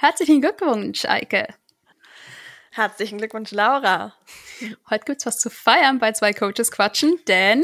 Herzlichen 0.00 0.40
Glückwunsch, 0.40 1.04
Eike. 1.04 1.46
Herzlichen 2.70 3.18
Glückwunsch, 3.18 3.50
Laura. 3.50 4.14
Heute 4.88 5.04
gibt 5.04 5.18
es 5.18 5.26
was 5.26 5.38
zu 5.38 5.50
feiern 5.50 5.98
bei 5.98 6.12
zwei 6.12 6.32
Coaches 6.32 6.72
quatschen, 6.72 7.18
denn 7.28 7.62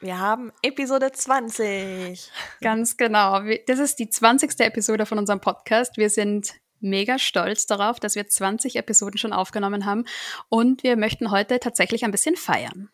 wir 0.00 0.18
haben 0.18 0.50
Episode 0.62 1.12
20. 1.12 2.30
Ganz 2.62 2.96
genau. 2.96 3.42
Das 3.66 3.80
ist 3.80 3.98
die 3.98 4.08
20. 4.08 4.60
Episode 4.60 5.04
von 5.04 5.18
unserem 5.18 5.42
Podcast. 5.42 5.98
Wir 5.98 6.08
sind 6.08 6.54
mega 6.80 7.18
stolz 7.18 7.66
darauf, 7.66 8.00
dass 8.00 8.14
wir 8.14 8.26
20 8.26 8.76
Episoden 8.76 9.18
schon 9.18 9.34
aufgenommen 9.34 9.84
haben 9.84 10.06
und 10.48 10.82
wir 10.84 10.96
möchten 10.96 11.30
heute 11.30 11.60
tatsächlich 11.60 12.02
ein 12.06 12.12
bisschen 12.12 12.36
feiern. 12.36 12.88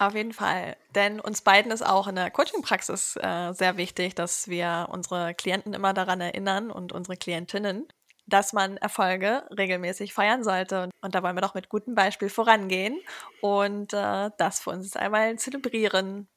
Auf 0.00 0.14
jeden 0.14 0.32
Fall, 0.32 0.76
denn 0.94 1.18
uns 1.18 1.42
beiden 1.42 1.72
ist 1.72 1.84
auch 1.84 2.06
in 2.06 2.14
der 2.14 2.30
Coaching-Praxis 2.30 3.16
äh, 3.20 3.52
sehr 3.52 3.76
wichtig, 3.76 4.14
dass 4.14 4.46
wir 4.46 4.86
unsere 4.92 5.34
Klienten 5.34 5.74
immer 5.74 5.92
daran 5.92 6.20
erinnern 6.20 6.70
und 6.70 6.92
unsere 6.92 7.16
Klientinnen, 7.16 7.88
dass 8.28 8.52
man 8.52 8.76
Erfolge 8.76 9.42
regelmäßig 9.50 10.14
feiern 10.14 10.44
sollte. 10.44 10.88
Und 11.00 11.16
da 11.16 11.24
wollen 11.24 11.36
wir 11.36 11.40
doch 11.40 11.54
mit 11.54 11.68
gutem 11.68 11.96
Beispiel 11.96 12.28
vorangehen 12.28 13.00
und 13.40 13.92
äh, 13.92 14.30
das 14.38 14.60
für 14.60 14.70
uns 14.70 14.94
einmal 14.94 15.36
zelebrieren. 15.36 16.28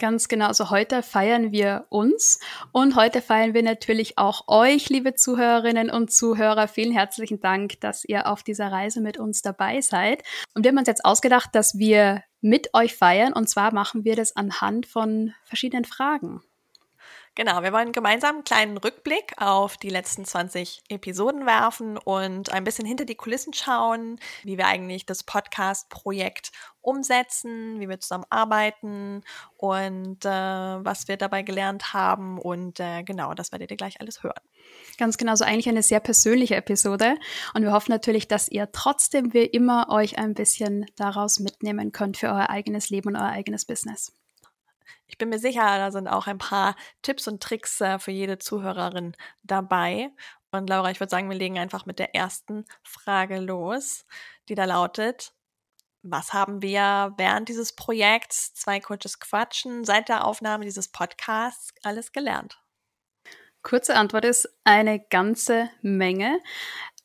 Ganz 0.00 0.26
genau. 0.26 0.48
Also 0.48 0.70
heute 0.70 1.04
feiern 1.04 1.52
wir 1.52 1.86
uns 1.90 2.40
und 2.72 2.96
heute 2.96 3.22
feiern 3.22 3.54
wir 3.54 3.62
natürlich 3.62 4.18
auch 4.18 4.48
euch, 4.48 4.88
liebe 4.88 5.14
Zuhörerinnen 5.14 5.88
und 5.88 6.12
Zuhörer. 6.12 6.66
Vielen 6.66 6.92
herzlichen 6.92 7.40
Dank, 7.40 7.80
dass 7.80 8.04
ihr 8.04 8.26
auf 8.26 8.42
dieser 8.42 8.72
Reise 8.72 9.00
mit 9.00 9.18
uns 9.18 9.40
dabei 9.42 9.80
seid. 9.82 10.24
Und 10.54 10.64
wir 10.64 10.70
haben 10.70 10.78
uns 10.78 10.88
jetzt 10.88 11.04
ausgedacht, 11.04 11.50
dass 11.52 11.78
wir 11.78 12.24
mit 12.44 12.74
euch 12.74 12.94
feiern 12.94 13.32
und 13.32 13.48
zwar 13.48 13.72
machen 13.72 14.04
wir 14.04 14.16
das 14.16 14.36
anhand 14.36 14.84
von 14.84 15.32
verschiedenen 15.44 15.86
Fragen. 15.86 16.42
Genau, 17.34 17.62
wir 17.62 17.72
wollen 17.72 17.92
gemeinsam 17.92 18.36
einen 18.36 18.44
kleinen 18.44 18.76
Rückblick 18.76 19.32
auf 19.38 19.78
die 19.78 19.88
letzten 19.88 20.26
20 20.26 20.82
Episoden 20.90 21.46
werfen 21.46 21.96
und 21.96 22.52
ein 22.52 22.62
bisschen 22.62 22.84
hinter 22.84 23.06
die 23.06 23.14
Kulissen 23.14 23.54
schauen, 23.54 24.20
wie 24.42 24.58
wir 24.58 24.66
eigentlich 24.66 25.06
das 25.06 25.24
Podcast-Projekt 25.24 26.52
umsetzen, 26.82 27.80
wie 27.80 27.88
wir 27.88 27.98
zusammenarbeiten 27.98 29.24
und 29.56 30.24
äh, 30.26 30.28
was 30.28 31.08
wir 31.08 31.16
dabei 31.16 31.42
gelernt 31.42 31.94
haben. 31.94 32.38
Und 32.38 32.78
äh, 32.78 33.02
genau, 33.04 33.32
das 33.32 33.52
werdet 33.52 33.70
ihr 33.70 33.78
gleich 33.78 34.00
alles 34.00 34.22
hören. 34.22 34.42
Ganz 34.98 35.16
genau, 35.16 35.34
so 35.34 35.44
eigentlich 35.44 35.68
eine 35.68 35.82
sehr 35.82 36.00
persönliche 36.00 36.54
Episode. 36.54 37.16
Und 37.54 37.62
wir 37.62 37.72
hoffen 37.72 37.90
natürlich, 37.90 38.28
dass 38.28 38.48
ihr 38.48 38.70
trotzdem 38.70 39.32
wie 39.32 39.44
immer 39.44 39.88
euch 39.90 40.18
ein 40.18 40.34
bisschen 40.34 40.86
daraus 40.96 41.40
mitnehmen 41.40 41.90
könnt 41.90 42.16
für 42.16 42.28
euer 42.28 42.50
eigenes 42.50 42.90
Leben 42.90 43.08
und 43.08 43.16
euer 43.16 43.30
eigenes 43.30 43.64
Business. 43.64 44.12
Ich 45.06 45.18
bin 45.18 45.28
mir 45.28 45.38
sicher, 45.38 45.78
da 45.78 45.90
sind 45.90 46.08
auch 46.08 46.26
ein 46.26 46.38
paar 46.38 46.76
Tipps 47.02 47.28
und 47.28 47.42
Tricks 47.42 47.80
äh, 47.80 47.98
für 47.98 48.10
jede 48.10 48.38
Zuhörerin 48.38 49.14
dabei. 49.42 50.10
Und 50.50 50.68
Laura, 50.68 50.90
ich 50.90 51.00
würde 51.00 51.10
sagen, 51.10 51.28
wir 51.28 51.36
legen 51.36 51.58
einfach 51.58 51.86
mit 51.86 51.98
der 51.98 52.14
ersten 52.14 52.64
Frage 52.82 53.40
los, 53.40 54.06
die 54.48 54.54
da 54.54 54.64
lautet, 54.64 55.34
was 56.02 56.32
haben 56.32 56.62
wir 56.62 57.14
während 57.16 57.48
dieses 57.48 57.74
Projekts 57.74 58.54
Zwei 58.54 58.78
Coaches 58.78 59.20
Quatschen 59.20 59.84
seit 59.84 60.08
der 60.08 60.26
Aufnahme 60.26 60.64
dieses 60.64 60.88
Podcasts 60.88 61.72
alles 61.82 62.12
gelernt? 62.12 62.63
Kurze 63.64 63.96
Antwort 63.96 64.26
ist 64.26 64.48
eine 64.64 65.00
ganze 65.00 65.70
Menge. 65.80 66.38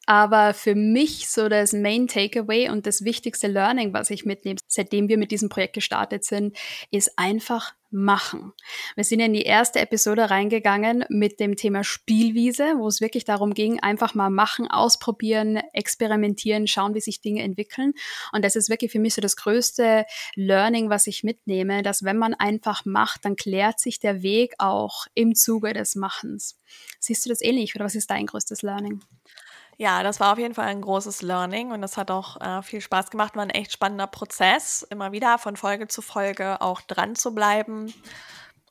Aber 0.09 0.55
für 0.55 0.73
mich 0.73 1.29
so 1.29 1.49
das 1.49 1.71
Main 1.71 2.07
Takeaway 2.07 2.69
und 2.69 2.87
das 2.87 3.03
wichtigste 3.03 3.45
Learning, 3.45 3.93
was 3.93 4.09
ich 4.09 4.25
mitnehme, 4.25 4.57
seitdem 4.65 5.07
wir 5.07 5.19
mit 5.19 5.29
diesem 5.29 5.49
Projekt 5.49 5.73
gestartet 5.73 6.23
sind, 6.25 6.57
ist 6.89 7.19
einfach 7.19 7.75
machen. 7.91 8.53
Wir 8.95 9.03
sind 9.03 9.19
in 9.19 9.33
die 9.33 9.43
erste 9.43 9.79
Episode 9.79 10.31
reingegangen 10.31 11.05
mit 11.09 11.39
dem 11.39 11.55
Thema 11.55 11.83
Spielwiese, 11.83 12.79
wo 12.79 12.87
es 12.87 13.01
wirklich 13.01 13.23
darum 13.23 13.53
ging, 13.53 13.81
einfach 13.81 14.15
mal 14.15 14.31
machen, 14.31 14.67
ausprobieren, 14.67 15.57
experimentieren, 15.73 16.65
schauen, 16.65 16.95
wie 16.95 17.01
sich 17.01 17.21
Dinge 17.21 17.43
entwickeln. 17.43 17.93
Und 18.31 18.43
das 18.43 18.55
ist 18.55 18.71
wirklich 18.71 18.91
für 18.91 18.99
mich 18.99 19.13
so 19.13 19.21
das 19.21 19.35
größte 19.35 20.05
Learning, 20.33 20.89
was 20.89 21.05
ich 21.05 21.23
mitnehme, 21.23 21.83
dass 21.83 22.03
wenn 22.03 22.17
man 22.17 22.33
einfach 22.33 22.83
macht, 22.83 23.25
dann 23.25 23.35
klärt 23.35 23.79
sich 23.79 23.99
der 23.99 24.23
Weg 24.23 24.55
auch 24.57 25.05
im 25.13 25.35
Zuge 25.35 25.73
des 25.73 25.93
Machens. 25.93 26.59
Siehst 26.99 27.27
du 27.27 27.29
das 27.29 27.43
ähnlich 27.43 27.75
oder 27.75 27.85
was 27.85 27.93
ist 27.93 28.09
dein 28.09 28.25
größtes 28.25 28.63
Learning? 28.63 29.01
Ja, 29.81 30.03
das 30.03 30.19
war 30.19 30.33
auf 30.33 30.37
jeden 30.39 30.53
Fall 30.53 30.65
ein 30.65 30.81
großes 30.81 31.21
Learning 31.21 31.71
und 31.71 31.81
das 31.81 31.95
hat 31.95 32.11
auch 32.11 32.35
äh, 32.41 32.61
viel 32.63 32.81
Spaß 32.81 33.11
gemacht. 33.11 33.37
War 33.37 33.43
ein 33.43 33.49
echt 33.49 33.71
spannender 33.71 34.07
Prozess, 34.07 34.85
immer 34.89 35.13
wieder 35.13 35.37
von 35.37 35.55
Folge 35.55 35.87
zu 35.87 36.01
Folge 36.01 36.59
auch 36.59 36.81
dran 36.81 37.15
zu 37.15 37.33
bleiben. 37.33 37.93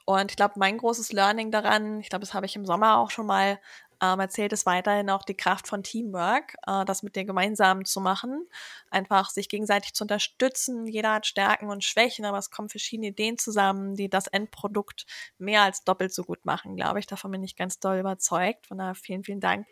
Und 0.04 0.30
ich 0.30 0.36
glaube, 0.36 0.54
mein 0.58 0.76
großes 0.76 1.12
Learning 1.12 1.50
daran, 1.50 2.00
ich 2.00 2.10
glaube, 2.10 2.26
das 2.26 2.34
habe 2.34 2.44
ich 2.44 2.56
im 2.56 2.66
Sommer 2.66 2.98
auch 2.98 3.10
schon 3.10 3.24
mal 3.24 3.58
ähm, 4.02 4.20
erzählt 4.20 4.52
es 4.52 4.66
weiterhin 4.66 5.10
auch 5.10 5.22
die 5.22 5.36
Kraft 5.36 5.66
von 5.66 5.82
Teamwork, 5.82 6.54
äh, 6.66 6.84
das 6.84 7.02
mit 7.02 7.16
dir 7.16 7.24
gemeinsam 7.24 7.84
zu 7.84 8.00
machen, 8.00 8.46
einfach 8.90 9.30
sich 9.30 9.48
gegenseitig 9.48 9.94
zu 9.94 10.04
unterstützen. 10.04 10.86
Jeder 10.86 11.14
hat 11.14 11.26
Stärken 11.26 11.68
und 11.68 11.84
Schwächen, 11.84 12.24
aber 12.24 12.38
es 12.38 12.50
kommen 12.50 12.68
verschiedene 12.68 13.08
Ideen 13.08 13.38
zusammen, 13.38 13.94
die 13.94 14.08
das 14.08 14.26
Endprodukt 14.28 15.06
mehr 15.38 15.62
als 15.62 15.84
doppelt 15.84 16.12
so 16.14 16.24
gut 16.24 16.44
machen, 16.44 16.76
glaube 16.76 17.00
ich. 17.00 17.06
Davon 17.06 17.30
bin 17.30 17.42
ich 17.42 17.56
ganz 17.56 17.80
doll 17.80 17.98
überzeugt. 17.98 18.66
Von 18.66 18.78
daher 18.78 18.94
vielen, 18.94 19.24
vielen 19.24 19.40
Dank 19.40 19.66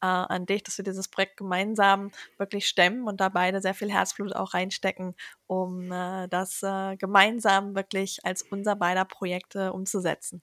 äh, 0.00 0.06
an 0.06 0.46
dich, 0.46 0.62
dass 0.62 0.78
wir 0.78 0.84
dieses 0.84 1.08
Projekt 1.08 1.36
gemeinsam 1.36 2.10
wirklich 2.36 2.66
stemmen 2.66 3.04
und 3.06 3.20
da 3.20 3.28
beide 3.28 3.60
sehr 3.60 3.74
viel 3.74 3.92
Herzblut 3.92 4.34
auch 4.34 4.54
reinstecken, 4.54 5.14
um 5.46 5.92
äh, 5.92 6.28
das 6.28 6.62
äh, 6.62 6.96
gemeinsam 6.96 7.74
wirklich 7.74 8.18
als 8.24 8.42
unser 8.42 8.76
beider 8.76 9.04
Projekte 9.04 9.72
umzusetzen. 9.72 10.42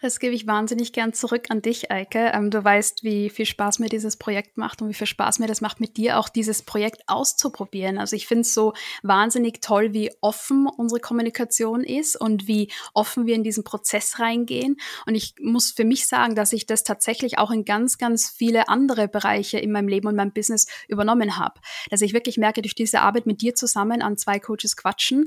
Das 0.00 0.20
gebe 0.20 0.32
ich 0.32 0.46
wahnsinnig 0.46 0.92
gern 0.92 1.12
zurück 1.12 1.46
an 1.48 1.60
dich, 1.60 1.90
Eike. 1.90 2.30
Ähm, 2.32 2.50
du 2.50 2.62
weißt, 2.62 3.02
wie 3.02 3.30
viel 3.30 3.46
Spaß 3.46 3.80
mir 3.80 3.88
dieses 3.88 4.16
Projekt 4.16 4.56
macht 4.56 4.80
und 4.80 4.88
wie 4.88 4.94
viel 4.94 5.08
Spaß 5.08 5.40
mir 5.40 5.48
das 5.48 5.60
macht, 5.60 5.80
mit 5.80 5.96
dir 5.96 6.20
auch 6.20 6.28
dieses 6.28 6.62
Projekt 6.62 7.02
auszuprobieren. 7.08 7.98
Also 7.98 8.14
ich 8.14 8.28
finde 8.28 8.42
es 8.42 8.54
so 8.54 8.74
wahnsinnig 9.02 9.60
toll, 9.60 9.92
wie 9.94 10.12
offen 10.20 10.68
unsere 10.68 11.00
Kommunikation 11.00 11.82
ist 11.82 12.14
und 12.14 12.46
wie 12.46 12.70
offen 12.94 13.26
wir 13.26 13.34
in 13.34 13.42
diesen 13.42 13.64
Prozess 13.64 14.20
reingehen. 14.20 14.76
Und 15.06 15.16
ich 15.16 15.34
muss 15.40 15.72
für 15.72 15.84
mich 15.84 16.06
sagen, 16.06 16.36
dass 16.36 16.52
ich 16.52 16.66
das 16.66 16.84
tatsächlich 16.84 17.38
auch 17.38 17.50
in 17.50 17.64
ganz, 17.64 17.98
ganz 17.98 18.30
viele 18.30 18.68
andere 18.68 19.08
Bereiche 19.08 19.58
in 19.58 19.72
meinem 19.72 19.88
Leben 19.88 20.06
und 20.06 20.14
meinem 20.14 20.32
Business 20.32 20.68
übernommen 20.86 21.38
habe. 21.38 21.60
Dass 21.90 22.02
ich 22.02 22.12
wirklich 22.12 22.38
merke, 22.38 22.62
durch 22.62 22.76
diese 22.76 23.00
Arbeit 23.00 23.26
mit 23.26 23.40
dir 23.40 23.56
zusammen 23.56 24.02
an 24.02 24.16
zwei 24.16 24.38
Coaches 24.38 24.76
quatschen, 24.76 25.26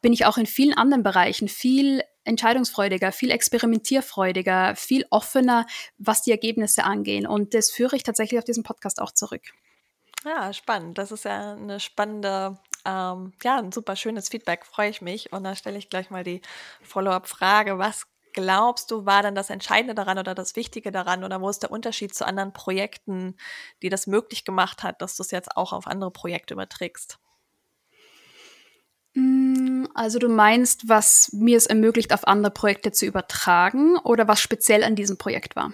bin 0.00 0.12
ich 0.12 0.24
auch 0.24 0.38
in 0.38 0.46
vielen 0.46 0.74
anderen 0.74 1.02
Bereichen 1.02 1.48
viel 1.48 2.02
entscheidungsfreudiger, 2.28 3.12
viel 3.12 3.30
experimentierfreudiger, 3.30 4.76
viel 4.76 5.06
offener, 5.10 5.66
was 5.98 6.22
die 6.22 6.30
Ergebnisse 6.30 6.84
angehen. 6.84 7.26
Und 7.26 7.54
das 7.54 7.70
führe 7.70 7.96
ich 7.96 8.02
tatsächlich 8.02 8.38
auf 8.38 8.44
diesen 8.44 8.62
Podcast 8.62 9.00
auch 9.00 9.12
zurück. 9.12 9.42
Ja, 10.24 10.52
spannend. 10.52 10.98
Das 10.98 11.12
ist 11.12 11.24
ja 11.24 11.52
eine 11.52 11.80
spannende, 11.80 12.58
ähm, 12.84 13.32
ja, 13.42 13.58
ein 13.58 13.72
super 13.72 13.96
schönes 13.96 14.28
Feedback, 14.28 14.66
freue 14.66 14.90
ich 14.90 15.00
mich. 15.00 15.32
Und 15.32 15.44
da 15.44 15.54
stelle 15.54 15.78
ich 15.78 15.90
gleich 15.90 16.10
mal 16.10 16.24
die 16.24 16.42
Follow-up-Frage. 16.82 17.78
Was 17.78 18.06
glaubst 18.32 18.90
du, 18.90 19.06
war 19.06 19.22
dann 19.22 19.34
das 19.34 19.50
Entscheidende 19.50 19.94
daran 19.94 20.18
oder 20.18 20.34
das 20.34 20.56
Wichtige 20.56 20.92
daran 20.92 21.24
oder 21.24 21.40
wo 21.40 21.48
ist 21.48 21.62
der 21.62 21.70
Unterschied 21.70 22.14
zu 22.14 22.26
anderen 22.26 22.52
Projekten, 22.52 23.36
die 23.82 23.88
das 23.88 24.06
möglich 24.06 24.44
gemacht 24.44 24.82
hat, 24.82 25.00
dass 25.02 25.16
du 25.16 25.22
es 25.22 25.30
jetzt 25.30 25.56
auch 25.56 25.72
auf 25.72 25.86
andere 25.86 26.10
Projekte 26.10 26.54
überträgst? 26.54 27.18
Also 29.98 30.20
du 30.20 30.28
meinst, 30.28 30.88
was 30.88 31.32
mir 31.32 31.56
es 31.56 31.66
ermöglicht, 31.66 32.14
auf 32.14 32.28
andere 32.28 32.52
Projekte 32.52 32.92
zu 32.92 33.04
übertragen 33.04 33.96
oder 33.98 34.28
was 34.28 34.40
speziell 34.40 34.84
an 34.84 34.94
diesem 34.94 35.18
Projekt 35.18 35.56
war? 35.56 35.72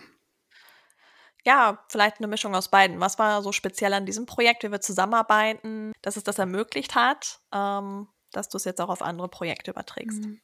Ja, 1.44 1.84
vielleicht 1.90 2.20
eine 2.20 2.26
Mischung 2.26 2.54
aus 2.54 2.68
beiden. 2.68 3.00
Was 3.00 3.18
war 3.18 3.42
so 3.42 3.52
speziell 3.52 3.92
an 3.92 4.06
diesem 4.06 4.24
Projekt, 4.24 4.62
wie 4.62 4.72
wir 4.72 4.80
zusammenarbeiten, 4.80 5.92
dass 6.00 6.16
es 6.16 6.22
das 6.22 6.38
ermöglicht 6.38 6.94
hat, 6.94 7.40
ähm, 7.52 8.08
dass 8.32 8.48
du 8.48 8.56
es 8.56 8.64
jetzt 8.64 8.80
auch 8.80 8.88
auf 8.88 9.02
andere 9.02 9.28
Projekte 9.28 9.72
überträgst? 9.72 10.22
Mm. 10.24 10.36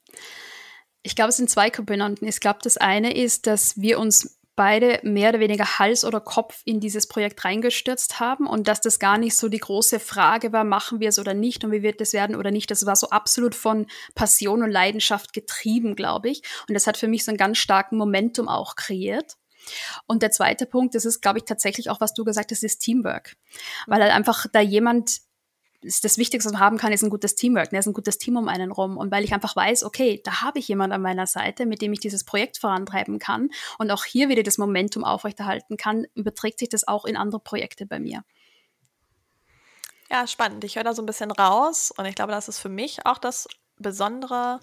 Ich 1.02 1.16
glaube, 1.16 1.30
es 1.30 1.38
sind 1.38 1.48
zwei 1.48 1.70
Komponenten. 1.70 2.28
Ich 2.28 2.40
glaube, 2.40 2.58
das 2.62 2.76
eine 2.76 3.16
ist, 3.16 3.46
dass 3.46 3.80
wir 3.80 3.98
uns 3.98 4.38
beide 4.60 5.00
mehr 5.04 5.30
oder 5.30 5.40
weniger 5.40 5.78
Hals 5.78 6.04
oder 6.04 6.20
Kopf 6.20 6.60
in 6.66 6.80
dieses 6.80 7.06
Projekt 7.06 7.46
reingestürzt 7.46 8.20
haben 8.20 8.46
und 8.46 8.68
dass 8.68 8.82
das 8.82 8.98
gar 8.98 9.16
nicht 9.16 9.34
so 9.34 9.48
die 9.48 9.56
große 9.56 9.98
Frage 9.98 10.52
war, 10.52 10.64
machen 10.64 11.00
wir 11.00 11.08
es 11.08 11.18
oder 11.18 11.32
nicht 11.32 11.64
und 11.64 11.72
wie 11.72 11.82
wird 11.82 11.98
es 12.02 12.12
werden 12.12 12.36
oder 12.36 12.50
nicht. 12.50 12.70
Das 12.70 12.84
war 12.84 12.94
so 12.94 13.08
absolut 13.08 13.54
von 13.54 13.86
Passion 14.14 14.62
und 14.62 14.70
Leidenschaft 14.70 15.32
getrieben, 15.32 15.96
glaube 15.96 16.28
ich. 16.28 16.42
Und 16.68 16.74
das 16.74 16.86
hat 16.86 16.98
für 16.98 17.08
mich 17.08 17.24
so 17.24 17.30
einen 17.30 17.38
ganz 17.38 17.56
starken 17.56 17.96
Momentum 17.96 18.48
auch 18.48 18.76
kreiert. 18.76 19.38
Und 20.06 20.22
der 20.22 20.30
zweite 20.30 20.66
Punkt, 20.66 20.94
das 20.94 21.06
ist, 21.06 21.22
glaube 21.22 21.38
ich, 21.38 21.46
tatsächlich 21.46 21.88
auch, 21.88 22.02
was 22.02 22.12
du 22.12 22.22
gesagt 22.24 22.50
hast, 22.50 22.62
ist 22.62 22.80
Teamwork. 22.80 23.36
Weil 23.86 24.02
halt 24.02 24.12
einfach 24.12 24.44
da 24.52 24.60
jemand 24.60 25.20
ist 25.82 26.04
das 26.04 26.18
Wichtigste, 26.18 26.48
was 26.48 26.52
man 26.52 26.62
haben 26.62 26.76
kann, 26.76 26.92
ist 26.92 27.02
ein 27.02 27.10
gutes 27.10 27.34
Teamwork, 27.34 27.72
ne? 27.72 27.78
ist 27.78 27.86
ein 27.86 27.94
gutes 27.94 28.18
Team 28.18 28.36
um 28.36 28.48
einen 28.48 28.70
rum. 28.70 28.96
Und 28.96 29.10
weil 29.10 29.24
ich 29.24 29.32
einfach 29.32 29.56
weiß, 29.56 29.84
okay, 29.84 30.20
da 30.24 30.42
habe 30.42 30.58
ich 30.58 30.68
jemand 30.68 30.92
an 30.92 31.02
meiner 31.02 31.26
Seite, 31.26 31.66
mit 31.66 31.80
dem 31.80 31.92
ich 31.92 32.00
dieses 32.00 32.24
Projekt 32.24 32.58
vorantreiben 32.58 33.18
kann 33.18 33.50
und 33.78 33.90
auch 33.90 34.04
hier 34.04 34.28
wieder 34.28 34.42
das 34.42 34.58
Momentum 34.58 35.04
aufrechterhalten 35.04 35.76
kann, 35.76 36.06
überträgt 36.14 36.58
sich 36.58 36.68
das 36.68 36.86
auch 36.86 37.04
in 37.04 37.16
andere 37.16 37.40
Projekte 37.40 37.86
bei 37.86 37.98
mir. 37.98 38.24
Ja, 40.10 40.26
spannend. 40.26 40.64
Ich 40.64 40.76
höre 40.76 40.84
da 40.84 40.92
so 40.92 41.02
ein 41.02 41.06
bisschen 41.06 41.30
raus 41.30 41.92
und 41.96 42.04
ich 42.04 42.14
glaube, 42.14 42.32
das 42.32 42.48
ist 42.48 42.58
für 42.58 42.68
mich 42.68 43.06
auch 43.06 43.18
das 43.18 43.48
Besondere, 43.76 44.60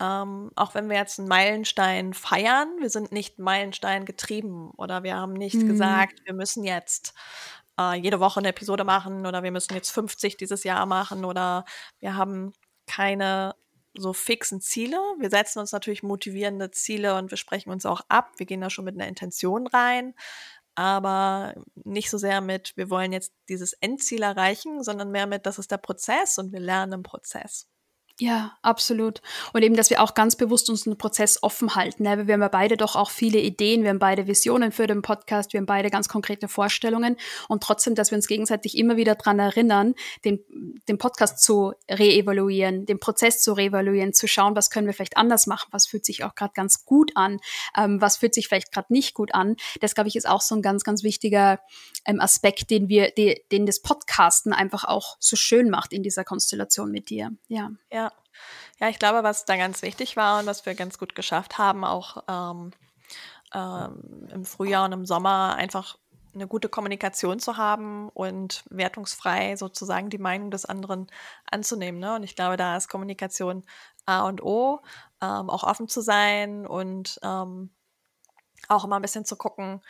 ähm, 0.00 0.50
auch 0.54 0.74
wenn 0.74 0.88
wir 0.88 0.96
jetzt 0.96 1.18
einen 1.18 1.28
Meilenstein 1.28 2.14
feiern, 2.14 2.68
wir 2.78 2.88
sind 2.88 3.10
nicht 3.10 3.38
Meilenstein 3.38 4.04
getrieben 4.04 4.70
oder 4.76 5.02
wir 5.02 5.16
haben 5.16 5.32
nicht 5.32 5.56
mhm. 5.56 5.68
gesagt, 5.68 6.20
wir 6.24 6.34
müssen 6.34 6.62
jetzt 6.62 7.14
äh, 7.78 7.94
jede 7.94 8.20
Woche 8.20 8.40
eine 8.40 8.48
Episode 8.48 8.84
machen 8.84 9.26
oder 9.26 9.42
wir 9.42 9.52
müssen 9.52 9.74
jetzt 9.74 9.90
50 9.90 10.36
dieses 10.36 10.64
Jahr 10.64 10.86
machen 10.86 11.24
oder 11.24 11.64
wir 12.00 12.16
haben 12.16 12.52
keine 12.86 13.54
so 13.96 14.12
fixen 14.12 14.60
Ziele. 14.60 14.98
Wir 15.18 15.30
setzen 15.30 15.58
uns 15.60 15.72
natürlich 15.72 16.02
motivierende 16.02 16.70
Ziele 16.70 17.16
und 17.16 17.30
wir 17.30 17.38
sprechen 17.38 17.70
uns 17.70 17.86
auch 17.86 18.02
ab. 18.08 18.32
Wir 18.36 18.46
gehen 18.46 18.60
da 18.60 18.70
schon 18.70 18.84
mit 18.84 18.94
einer 18.94 19.08
Intention 19.08 19.66
rein, 19.66 20.14
aber 20.74 21.54
nicht 21.74 22.10
so 22.10 22.18
sehr 22.18 22.40
mit, 22.40 22.76
wir 22.76 22.90
wollen 22.90 23.12
jetzt 23.12 23.32
dieses 23.48 23.72
Endziel 23.74 24.22
erreichen, 24.22 24.82
sondern 24.84 25.10
mehr 25.10 25.26
mit, 25.26 25.46
das 25.46 25.58
ist 25.58 25.70
der 25.70 25.78
Prozess 25.78 26.38
und 26.38 26.52
wir 26.52 26.60
lernen 26.60 26.92
im 26.92 27.02
Prozess. 27.02 27.68
Ja, 28.20 28.58
absolut. 28.62 29.22
Und 29.52 29.62
eben, 29.62 29.76
dass 29.76 29.90
wir 29.90 30.02
auch 30.02 30.14
ganz 30.14 30.34
bewusst 30.34 30.68
unseren 30.68 30.98
Prozess 30.98 31.40
offen 31.40 31.76
halten. 31.76 32.02
Ne? 32.02 32.26
Wir 32.26 32.34
haben 32.34 32.40
ja 32.40 32.48
beide 32.48 32.76
doch 32.76 32.96
auch 32.96 33.10
viele 33.10 33.38
Ideen, 33.38 33.84
wir 33.84 33.90
haben 33.90 34.00
beide 34.00 34.26
Visionen 34.26 34.72
für 34.72 34.88
den 34.88 35.02
Podcast, 35.02 35.52
wir 35.52 35.58
haben 35.58 35.66
beide 35.66 35.88
ganz 35.88 36.08
konkrete 36.08 36.48
Vorstellungen 36.48 37.16
und 37.46 37.62
trotzdem, 37.62 37.94
dass 37.94 38.10
wir 38.10 38.16
uns 38.16 38.26
gegenseitig 38.26 38.76
immer 38.76 38.96
wieder 38.96 39.14
dran 39.14 39.38
erinnern, 39.38 39.94
den, 40.24 40.40
den 40.88 40.98
Podcast 40.98 41.44
zu 41.44 41.74
reevaluieren, 41.88 42.86
den 42.86 42.98
Prozess 42.98 43.40
zu 43.40 43.52
reevaluieren, 43.52 44.12
zu 44.12 44.26
schauen, 44.26 44.56
was 44.56 44.70
können 44.70 44.88
wir 44.88 44.94
vielleicht 44.94 45.16
anders 45.16 45.46
machen, 45.46 45.68
was 45.70 45.86
fühlt 45.86 46.04
sich 46.04 46.24
auch 46.24 46.34
gerade 46.34 46.54
ganz 46.54 46.84
gut 46.84 47.12
an, 47.14 47.38
ähm, 47.76 48.00
was 48.00 48.16
fühlt 48.16 48.34
sich 48.34 48.48
vielleicht 48.48 48.72
gerade 48.72 48.92
nicht 48.92 49.14
gut 49.14 49.32
an. 49.32 49.54
Das, 49.80 49.94
glaube 49.94 50.08
ich, 50.08 50.16
ist 50.16 50.28
auch 50.28 50.40
so 50.40 50.56
ein 50.56 50.62
ganz, 50.62 50.82
ganz 50.82 51.04
wichtiger 51.04 51.60
ähm, 52.08 52.20
Aspekt, 52.20 52.70
den 52.70 52.88
wir, 52.88 53.10
de, 53.10 53.44
den 53.52 53.66
das 53.66 53.80
Podcasten 53.80 54.52
einfach 54.52 54.84
auch 54.84 55.16
so 55.20 55.36
schön 55.36 55.70
macht 55.70 55.92
in 55.92 56.02
dieser 56.02 56.24
Konstellation 56.24 56.90
mit 56.90 57.10
dir. 57.10 57.30
Ja. 57.48 57.70
Ja. 57.92 58.12
Ja, 58.80 58.88
ich 58.88 58.98
glaube, 58.98 59.24
was 59.24 59.44
da 59.44 59.56
ganz 59.56 59.82
wichtig 59.82 60.16
war 60.16 60.40
und 60.40 60.46
was 60.46 60.64
wir 60.64 60.74
ganz 60.74 60.98
gut 60.98 61.14
geschafft 61.14 61.58
haben, 61.58 61.84
auch 61.84 62.22
ähm, 62.28 62.70
ähm, 63.52 64.28
im 64.32 64.44
Frühjahr 64.44 64.84
und 64.84 64.92
im 64.92 65.06
Sommer 65.06 65.56
einfach 65.56 65.98
eine 66.34 66.46
gute 66.46 66.68
Kommunikation 66.68 67.40
zu 67.40 67.56
haben 67.56 68.08
und 68.10 68.62
wertungsfrei 68.70 69.56
sozusagen 69.56 70.10
die 70.10 70.18
Meinung 70.18 70.50
des 70.50 70.64
anderen 70.64 71.08
anzunehmen. 71.50 71.98
Ne? 71.98 72.14
Und 72.14 72.22
ich 72.22 72.36
glaube, 72.36 72.56
da 72.56 72.76
ist 72.76 72.88
Kommunikation 72.88 73.64
A 74.06 74.22
und 74.22 74.42
O, 74.42 74.80
ähm, 75.20 75.50
auch 75.50 75.64
offen 75.64 75.88
zu 75.88 76.00
sein 76.00 76.66
und 76.66 77.18
ähm, 77.22 77.70
auch 78.68 78.84
immer 78.84 78.96
ein 78.96 79.02
bisschen 79.02 79.24
zu 79.24 79.36
gucken, 79.36 79.82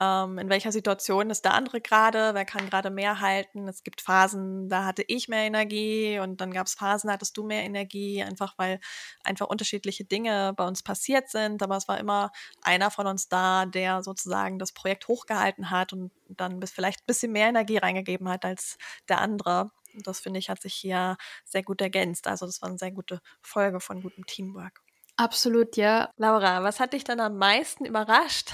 ähm, 0.00 0.38
in 0.38 0.50
welcher 0.50 0.72
Situation 0.72 1.30
ist 1.30 1.44
der 1.44 1.54
andere 1.54 1.80
gerade, 1.80 2.34
wer 2.34 2.44
kann 2.44 2.68
gerade 2.68 2.90
mehr 2.90 3.20
halten. 3.20 3.66
Es 3.66 3.82
gibt 3.82 4.02
Phasen, 4.02 4.68
da 4.68 4.84
hatte 4.84 5.02
ich 5.06 5.28
mehr 5.28 5.44
Energie 5.44 6.18
und 6.18 6.40
dann 6.40 6.52
gab 6.52 6.66
es 6.66 6.74
Phasen, 6.74 7.08
da 7.08 7.14
hattest 7.14 7.36
du 7.36 7.44
mehr 7.44 7.64
Energie, 7.64 8.22
einfach 8.22 8.54
weil 8.58 8.78
einfach 9.24 9.46
unterschiedliche 9.46 10.04
Dinge 10.04 10.52
bei 10.54 10.66
uns 10.66 10.82
passiert 10.82 11.30
sind. 11.30 11.62
Aber 11.62 11.76
es 11.76 11.88
war 11.88 11.98
immer 11.98 12.30
einer 12.62 12.90
von 12.90 13.06
uns 13.06 13.28
da, 13.28 13.64
der 13.64 14.02
sozusagen 14.02 14.58
das 14.58 14.72
Projekt 14.72 15.08
hochgehalten 15.08 15.70
hat 15.70 15.94
und 15.94 16.10
dann 16.28 16.60
bis 16.60 16.72
vielleicht 16.72 17.00
ein 17.00 17.06
bisschen 17.06 17.32
mehr 17.32 17.48
Energie 17.48 17.78
reingegeben 17.78 18.28
hat 18.28 18.44
als 18.44 18.76
der 19.08 19.20
andere. 19.20 19.70
Und 19.94 20.06
das 20.06 20.20
finde 20.20 20.38
ich 20.38 20.50
hat 20.50 20.60
sich 20.60 20.74
hier 20.74 21.16
sehr 21.44 21.62
gut 21.62 21.80
ergänzt. 21.80 22.26
Also 22.26 22.44
das 22.44 22.60
war 22.60 22.68
eine 22.68 22.78
sehr 22.78 22.90
gute 22.90 23.22
Folge 23.40 23.80
von 23.80 24.02
gutem 24.02 24.26
Teamwork. 24.26 24.82
Absolut, 25.16 25.78
ja. 25.78 26.10
Laura, 26.18 26.62
was 26.62 26.80
hat 26.80 26.92
dich 26.92 27.04
dann 27.04 27.20
am 27.20 27.38
meisten 27.38 27.86
überrascht 27.86 28.52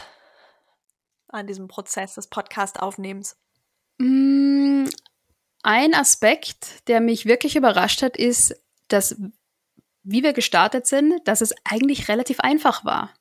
an 1.32 1.46
diesem 1.46 1.68
Prozess 1.68 2.14
des 2.14 2.28
Podcast-Aufnehmens? 2.28 3.36
Mm, 3.98 4.84
ein 5.62 5.94
Aspekt, 5.94 6.88
der 6.88 7.00
mich 7.00 7.26
wirklich 7.26 7.56
überrascht 7.56 8.02
hat, 8.02 8.16
ist, 8.16 8.54
dass, 8.88 9.16
wie 10.02 10.22
wir 10.22 10.32
gestartet 10.32 10.86
sind, 10.86 11.26
dass 11.26 11.40
es 11.40 11.54
eigentlich 11.64 12.08
relativ 12.08 12.40
einfach 12.40 12.84
war. 12.84 13.12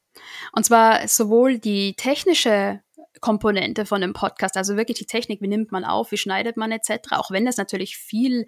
Und 0.52 0.66
zwar 0.66 1.08
sowohl 1.08 1.60
die 1.60 1.96
technische 1.96 2.82
Komponente 3.22 3.86
von 3.86 4.02
einem 4.02 4.14
Podcast, 4.14 4.58
also 4.58 4.78
wirklich 4.78 4.98
die 4.98 5.06
Technik, 5.06 5.42
wie 5.42 5.48
nimmt 5.48 5.72
man 5.72 5.86
auf, 5.86 6.12
wie 6.12 6.18
schneidet 6.18 6.58
man 6.58 6.72
etc., 6.72 7.12
auch 7.12 7.30
wenn 7.30 7.46
das 7.46 7.58
natürlich 7.58 7.98
viel 7.98 8.48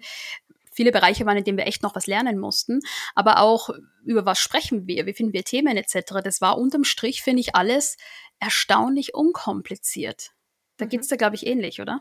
viele 0.74 0.92
Bereiche 0.92 1.24
waren, 1.24 1.38
in 1.38 1.44
denen 1.44 1.58
wir 1.58 1.66
echt 1.66 1.82
noch 1.82 1.94
was 1.94 2.06
lernen 2.06 2.38
mussten, 2.38 2.80
aber 3.14 3.40
auch 3.40 3.70
über 4.04 4.26
was 4.26 4.38
sprechen 4.38 4.86
wir, 4.86 5.06
wie 5.06 5.14
finden 5.14 5.32
wir 5.32 5.44
Themen 5.44 5.76
etc. 5.76 6.20
Das 6.22 6.40
war 6.40 6.58
unterm 6.58 6.84
Strich, 6.84 7.22
finde 7.22 7.40
ich, 7.40 7.54
alles 7.54 7.96
erstaunlich 8.40 9.14
unkompliziert. 9.14 10.32
Da 10.76 10.84
mhm. 10.84 10.88
geht 10.90 11.00
es 11.00 11.08
dir, 11.08 11.16
glaube 11.16 11.36
ich, 11.36 11.46
ähnlich, 11.46 11.80
oder? 11.80 12.00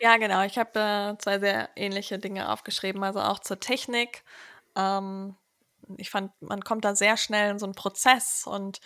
Ja, 0.00 0.16
genau. 0.16 0.42
Ich 0.42 0.58
habe 0.58 0.78
äh, 0.78 1.18
zwei 1.18 1.38
sehr 1.38 1.70
ähnliche 1.76 2.18
Dinge 2.18 2.50
aufgeschrieben, 2.50 3.04
also 3.04 3.20
auch 3.20 3.38
zur 3.38 3.60
Technik. 3.60 4.24
Ähm, 4.74 5.36
ich 5.96 6.10
fand, 6.10 6.32
man 6.40 6.62
kommt 6.62 6.84
da 6.84 6.94
sehr 6.94 7.16
schnell 7.16 7.50
in 7.50 7.58
so 7.58 7.66
einen 7.66 7.74
Prozess 7.74 8.44
und 8.46 8.80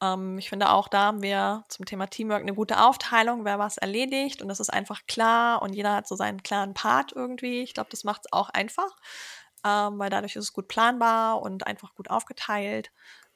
ähm, 0.00 0.38
ich 0.38 0.48
finde 0.48 0.70
auch, 0.70 0.88
da 0.88 1.06
haben 1.06 1.22
wir 1.22 1.64
zum 1.68 1.86
Thema 1.86 2.06
Teamwork 2.06 2.42
eine 2.42 2.54
gute 2.54 2.80
Aufteilung, 2.82 3.44
wer 3.44 3.58
was 3.58 3.78
erledigt 3.78 4.42
und 4.42 4.48
das 4.48 4.60
ist 4.60 4.72
einfach 4.72 5.06
klar 5.06 5.62
und 5.62 5.74
jeder 5.74 5.94
hat 5.94 6.08
so 6.08 6.16
seinen 6.16 6.42
klaren 6.42 6.74
Part 6.74 7.12
irgendwie. 7.12 7.62
Ich 7.62 7.74
glaube, 7.74 7.90
das 7.90 8.04
macht 8.04 8.22
es 8.24 8.32
auch 8.32 8.50
einfach, 8.50 8.96
ähm, 9.64 9.98
weil 9.98 10.10
dadurch 10.10 10.36
ist 10.36 10.44
es 10.44 10.52
gut 10.52 10.68
planbar 10.68 11.42
und 11.42 11.66
einfach 11.66 11.94
gut 11.94 12.10
aufgeteilt. 12.10 12.90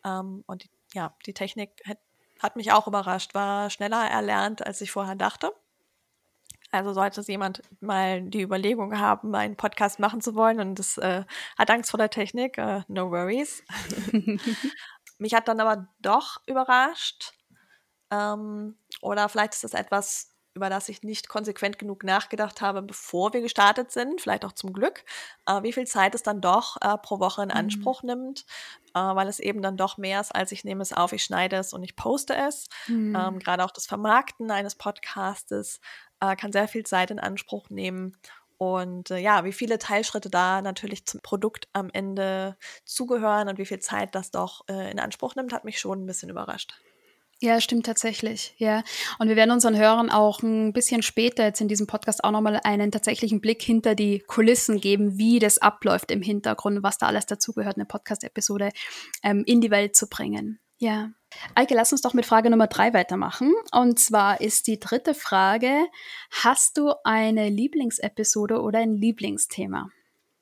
Ähm, 0.04 0.44
und 0.46 0.64
die, 0.64 0.70
ja, 0.94 1.14
die 1.26 1.34
Technik 1.34 1.70
hat 1.86 1.98
hat 2.40 2.56
mich 2.56 2.72
auch 2.72 2.86
überrascht, 2.86 3.34
war 3.34 3.70
schneller 3.70 4.08
erlernt, 4.08 4.64
als 4.66 4.80
ich 4.80 4.90
vorher 4.92 5.14
dachte. 5.14 5.52
Also 6.70 6.92
sollte 6.92 7.20
es 7.20 7.28
jemand 7.28 7.62
mal 7.80 8.20
die 8.22 8.42
Überlegung 8.42 8.98
haben, 8.98 9.34
einen 9.34 9.56
Podcast 9.56 10.00
machen 10.00 10.20
zu 10.20 10.34
wollen 10.34 10.58
und 10.60 10.78
das 10.78 10.98
äh, 10.98 11.24
hat 11.56 11.70
Angst 11.70 11.90
vor 11.90 11.98
der 11.98 12.10
Technik, 12.10 12.58
äh, 12.58 12.82
no 12.88 13.10
worries. 13.10 13.62
mich 15.18 15.34
hat 15.34 15.48
dann 15.48 15.60
aber 15.60 15.88
doch 16.00 16.40
überrascht. 16.46 17.32
Ähm, 18.10 18.76
oder 19.00 19.28
vielleicht 19.28 19.54
ist 19.54 19.64
das 19.64 19.74
etwas, 19.74 20.34
über 20.54 20.70
das 20.70 20.88
ich 20.88 21.02
nicht 21.02 21.28
konsequent 21.28 21.78
genug 21.78 22.04
nachgedacht 22.04 22.60
habe, 22.60 22.80
bevor 22.80 23.32
wir 23.32 23.40
gestartet 23.40 23.90
sind, 23.90 24.20
vielleicht 24.20 24.44
auch 24.44 24.52
zum 24.52 24.72
Glück, 24.72 25.04
äh, 25.46 25.62
wie 25.62 25.72
viel 25.72 25.86
Zeit 25.86 26.14
es 26.14 26.22
dann 26.22 26.40
doch 26.40 26.76
äh, 26.80 26.96
pro 26.98 27.18
Woche 27.18 27.42
in 27.42 27.48
mhm. 27.48 27.56
Anspruch 27.56 28.02
mhm. 28.02 28.08
nimmt, 28.08 28.46
äh, 28.94 29.00
weil 29.00 29.26
es 29.26 29.40
eben 29.40 29.62
dann 29.62 29.76
doch 29.76 29.98
mehr 29.98 30.20
ist, 30.20 30.34
als 30.34 30.52
ich 30.52 30.64
nehme 30.64 30.82
es 30.82 30.92
auf, 30.92 31.12
ich 31.12 31.24
schneide 31.24 31.56
es 31.56 31.72
und 31.72 31.82
ich 31.82 31.96
poste 31.96 32.36
es. 32.36 32.68
Mhm. 32.86 33.16
Ähm, 33.16 33.38
Gerade 33.40 33.64
auch 33.64 33.72
das 33.72 33.86
Vermarkten 33.86 34.50
eines 34.50 34.76
Podcastes 34.76 35.80
äh, 36.20 36.36
kann 36.36 36.52
sehr 36.52 36.68
viel 36.68 36.84
Zeit 36.84 37.10
in 37.10 37.18
Anspruch 37.18 37.68
nehmen. 37.70 38.16
Und 38.72 39.10
äh, 39.10 39.18
ja, 39.18 39.44
wie 39.44 39.52
viele 39.52 39.78
Teilschritte 39.78 40.30
da 40.30 40.62
natürlich 40.62 41.06
zum 41.06 41.20
Produkt 41.20 41.68
am 41.72 41.90
Ende 41.92 42.56
zugehören 42.84 43.48
und 43.48 43.58
wie 43.58 43.66
viel 43.66 43.80
Zeit 43.80 44.14
das 44.14 44.30
doch 44.30 44.64
äh, 44.68 44.90
in 44.90 44.98
Anspruch 44.98 45.34
nimmt, 45.34 45.52
hat 45.52 45.64
mich 45.64 45.78
schon 45.78 46.02
ein 46.02 46.06
bisschen 46.06 46.30
überrascht. 46.30 46.74
Ja, 47.40 47.60
stimmt 47.60 47.84
tatsächlich. 47.84 48.54
Ja. 48.58 48.82
Und 49.18 49.28
wir 49.28 49.36
werden 49.36 49.50
unseren 49.50 49.76
Hörern 49.76 50.08
auch 50.08 50.42
ein 50.42 50.72
bisschen 50.72 51.02
später 51.02 51.44
jetzt 51.44 51.60
in 51.60 51.68
diesem 51.68 51.86
Podcast 51.86 52.24
auch 52.24 52.30
nochmal 52.30 52.60
einen 52.64 52.90
tatsächlichen 52.90 53.40
Blick 53.40 53.60
hinter 53.62 53.94
die 53.94 54.20
Kulissen 54.20 54.80
geben, 54.80 55.18
wie 55.18 55.40
das 55.40 55.58
abläuft 55.58 56.10
im 56.10 56.22
Hintergrund, 56.22 56.82
was 56.82 56.98
da 56.98 57.06
alles 57.06 57.26
dazugehört, 57.26 57.76
eine 57.76 57.86
Podcast-Episode 57.86 58.70
ähm, 59.22 59.42
in 59.46 59.60
die 59.60 59.70
Welt 59.70 59.96
zu 59.96 60.08
bringen. 60.08 60.58
Ja. 60.78 61.10
Eike, 61.54 61.74
lass 61.74 61.92
uns 61.92 62.02
doch 62.02 62.14
mit 62.14 62.26
Frage 62.26 62.50
Nummer 62.50 62.66
drei 62.66 62.92
weitermachen. 62.94 63.54
Und 63.72 63.98
zwar 63.98 64.40
ist 64.40 64.66
die 64.66 64.80
dritte 64.80 65.14
Frage: 65.14 65.86
Hast 66.30 66.78
du 66.78 66.92
eine 67.04 67.48
Lieblingsepisode 67.48 68.60
oder 68.60 68.80
ein 68.80 68.96
Lieblingsthema? 68.96 69.90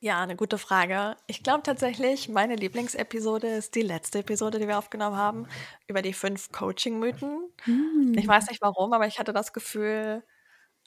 Ja, 0.00 0.20
eine 0.20 0.34
gute 0.34 0.58
Frage. 0.58 1.16
Ich 1.28 1.44
glaube 1.44 1.62
tatsächlich, 1.62 2.28
meine 2.28 2.56
Lieblingsepisode 2.56 3.46
ist 3.46 3.76
die 3.76 3.82
letzte 3.82 4.18
Episode, 4.18 4.58
die 4.58 4.66
wir 4.66 4.76
aufgenommen 4.76 5.16
haben, 5.16 5.46
über 5.86 6.02
die 6.02 6.12
fünf 6.12 6.50
Coaching-Mythen. 6.50 7.38
Mm. 7.66 8.18
Ich 8.18 8.26
weiß 8.26 8.48
nicht 8.48 8.60
warum, 8.60 8.92
aber 8.94 9.06
ich 9.06 9.20
hatte 9.20 9.32
das 9.32 9.52
Gefühl, 9.52 10.24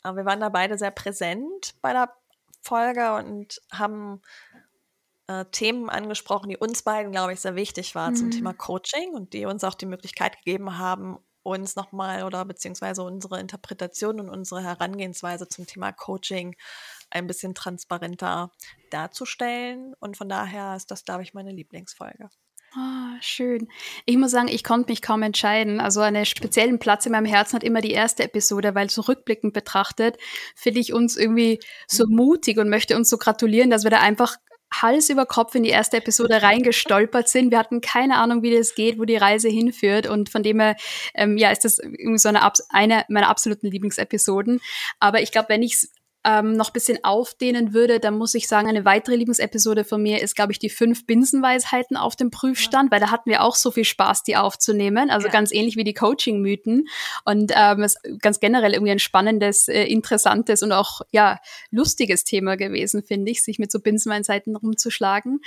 äh, 0.03 0.13
wir 0.13 0.25
waren 0.25 0.41
da 0.41 0.49
beide 0.49 0.77
sehr 0.77 0.91
präsent 0.91 1.75
bei 1.81 1.93
der 1.93 2.13
Folge 2.61 3.13
und 3.13 3.61
haben 3.71 4.21
äh, 5.27 5.45
Themen 5.51 5.89
angesprochen, 5.89 6.49
die 6.49 6.57
uns 6.57 6.83
beiden, 6.83 7.11
glaube 7.11 7.33
ich, 7.33 7.39
sehr 7.39 7.55
wichtig 7.55 7.95
waren 7.95 8.13
mm. 8.13 8.17
zum 8.17 8.31
Thema 8.31 8.53
Coaching 8.53 9.13
und 9.13 9.33
die 9.33 9.45
uns 9.45 9.63
auch 9.63 9.75
die 9.75 9.85
Möglichkeit 9.85 10.37
gegeben 10.37 10.77
haben, 10.77 11.17
uns 11.43 11.75
nochmal 11.75 12.23
oder 12.23 12.43
beziehungsweise 12.43 13.03
unsere 13.03 13.39
Interpretation 13.39 14.19
und 14.19 14.29
unsere 14.29 14.63
Herangehensweise 14.63 15.47
zum 15.47 15.67
Thema 15.67 15.91
Coaching 15.91 16.55
ein 17.11 17.27
bisschen 17.27 17.53
transparenter 17.53 18.51
darzustellen. 18.89 19.93
Und 19.99 20.17
von 20.17 20.27
daher 20.27 20.75
ist 20.75 20.89
das, 20.89 21.05
glaube 21.05 21.21
ich, 21.21 21.33
meine 21.33 21.51
Lieblingsfolge. 21.51 22.29
Ah, 22.77 23.15
schön. 23.21 23.69
Ich 24.05 24.17
muss 24.17 24.31
sagen, 24.31 24.49
ich 24.49 24.63
konnte 24.63 24.91
mich 24.91 25.01
kaum 25.01 25.21
entscheiden. 25.21 25.79
Also 25.79 26.01
einen 26.01 26.25
speziellen 26.25 26.77
Platz 26.77 27.05
in 27.05 27.13
meinem 27.13 27.25
Herzen 27.25 27.55
hat 27.55 27.63
immer 27.63 27.79
die 27.79 27.91
erste 27.91 28.23
Episode, 28.23 28.75
weil 28.75 28.89
so 28.89 29.01
rückblickend 29.01 29.53
betrachtet 29.53 30.17
finde 30.55 30.81
ich 30.81 30.91
uns 30.91 31.15
irgendwie 31.15 31.59
so 31.87 32.05
mutig 32.07 32.57
und 32.57 32.69
möchte 32.69 32.97
uns 32.97 33.09
so 33.09 33.17
gratulieren, 33.17 33.69
dass 33.69 33.83
wir 33.83 33.91
da 33.91 34.01
einfach 34.01 34.35
Hals 34.81 35.09
über 35.09 35.25
Kopf 35.25 35.55
in 35.55 35.63
die 35.63 35.69
erste 35.69 35.97
Episode 35.97 36.41
reingestolpert 36.41 37.29
sind. 37.29 37.51
Wir 37.51 37.59
hatten 37.59 37.81
keine 37.81 38.17
Ahnung, 38.17 38.43
wie 38.43 38.55
das 38.55 38.75
geht, 38.75 38.99
wo 38.99 39.05
die 39.05 39.17
Reise 39.17 39.49
hinführt. 39.49 40.07
Und 40.07 40.29
von 40.29 40.43
dem 40.43 40.59
her, 40.59 40.75
ähm, 41.13 41.37
ja, 41.37 41.51
ist 41.51 41.65
das 41.65 41.79
irgendwie 41.79 42.17
so 42.17 42.29
eine, 42.29 42.41
eine 42.69 43.05
meiner 43.09 43.29
absoluten 43.29 43.67
Lieblingsepisoden. 43.67 44.61
Aber 44.99 45.21
ich 45.21 45.31
glaube, 45.31 45.49
wenn 45.49 45.63
ich 45.63 45.73
es 45.73 45.94
ähm, 46.25 46.53
noch 46.53 46.71
bisschen 46.71 47.03
aufdehnen 47.03 47.73
würde, 47.73 47.99
dann 47.99 48.17
muss 48.17 48.33
ich 48.33 48.47
sagen, 48.47 48.67
eine 48.67 48.83
weitere 48.83 49.15
Lieblingsepisode 49.15 49.83
von 49.83 50.01
mir 50.01 50.21
ist, 50.21 50.35
glaube 50.35 50.51
ich, 50.51 50.59
die 50.59 50.69
fünf 50.69 51.05
Binsenweisheiten 51.05 51.95
auf 51.95 52.15
dem 52.15 52.31
Prüfstand, 52.31 52.91
ja. 52.91 52.91
weil 52.91 52.99
da 52.99 53.11
hatten 53.11 53.29
wir 53.29 53.43
auch 53.43 53.55
so 53.55 53.69
viel 53.69 53.85
Spaß, 53.85 54.23
die 54.23 54.35
aufzunehmen. 54.35 55.09
Also 55.11 55.27
ja. 55.27 55.33
ganz 55.33 55.51
ähnlich 55.51 55.77
wie 55.77 55.83
die 55.83 55.93
Coaching-Mythen. 55.93 56.87
Und 57.23 57.51
ähm, 57.55 57.83
es 57.83 57.95
ist 57.95 58.21
ganz 58.21 58.39
generell 58.39 58.73
irgendwie 58.73 58.91
ein 58.91 58.99
spannendes, 58.99 59.67
äh, 59.67 59.83
interessantes 59.83 60.63
und 60.63 60.71
auch 60.71 61.01
ja 61.11 61.39
lustiges 61.69 62.23
Thema 62.23 62.57
gewesen, 62.57 63.03
finde 63.03 63.31
ich, 63.31 63.43
sich 63.43 63.59
mit 63.59 63.71
so 63.71 63.79
Binsenweisheiten 63.79 64.55
rumzuschlagen. 64.55 65.41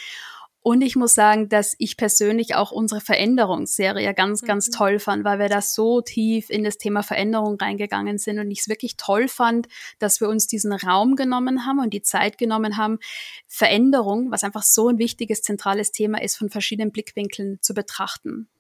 Und 0.69 0.83
ich 0.83 0.97
muss 0.97 1.15
sagen, 1.15 1.49
dass 1.49 1.75
ich 1.79 1.97
persönlich 1.97 2.55
auch 2.55 2.73
unsere 2.73 3.01
Veränderungsserie 3.01 4.13
ganz, 4.13 4.43
ganz 4.43 4.69
mhm. 4.69 4.73
toll 4.73 4.99
fand, 4.99 5.25
weil 5.25 5.39
wir 5.39 5.49
da 5.49 5.63
so 5.63 6.03
tief 6.03 6.51
in 6.51 6.63
das 6.63 6.77
Thema 6.77 7.03
Veränderung 7.03 7.57
reingegangen 7.57 8.19
sind 8.19 8.39
und 8.39 8.51
ich 8.51 8.61
es 8.61 8.69
wirklich 8.69 8.99
toll 8.99 9.29
fand, 9.29 9.67
dass 9.99 10.21
wir 10.21 10.29
uns 10.29 10.47
diesen 10.47 10.75
Raum 10.75 11.17
genommen 11.17 11.65
haben 11.65 11.79
und 11.79 11.95
die 11.95 12.03
Zeit 12.03 12.37
genommen 12.37 12.77
haben, 12.77 12.99
Veränderung, 13.47 14.31
was 14.31 14.45
einfach 14.45 14.63
so 14.63 14.91
ein 14.91 14.99
wichtiges, 14.99 15.41
zentrales 15.41 15.91
Thema 15.91 16.21
ist, 16.21 16.37
von 16.37 16.51
verschiedenen 16.51 16.93
Blickwinkeln 16.93 17.63
zu 17.63 17.73
betrachten. 17.73 18.51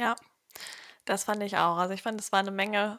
Ja, 0.00 0.16
das 1.04 1.22
fand 1.22 1.44
ich 1.44 1.58
auch. 1.58 1.76
Also 1.76 1.94
ich 1.94 2.02
fand, 2.02 2.20
es 2.20 2.32
war 2.32 2.40
eine 2.40 2.50
Menge 2.50 2.98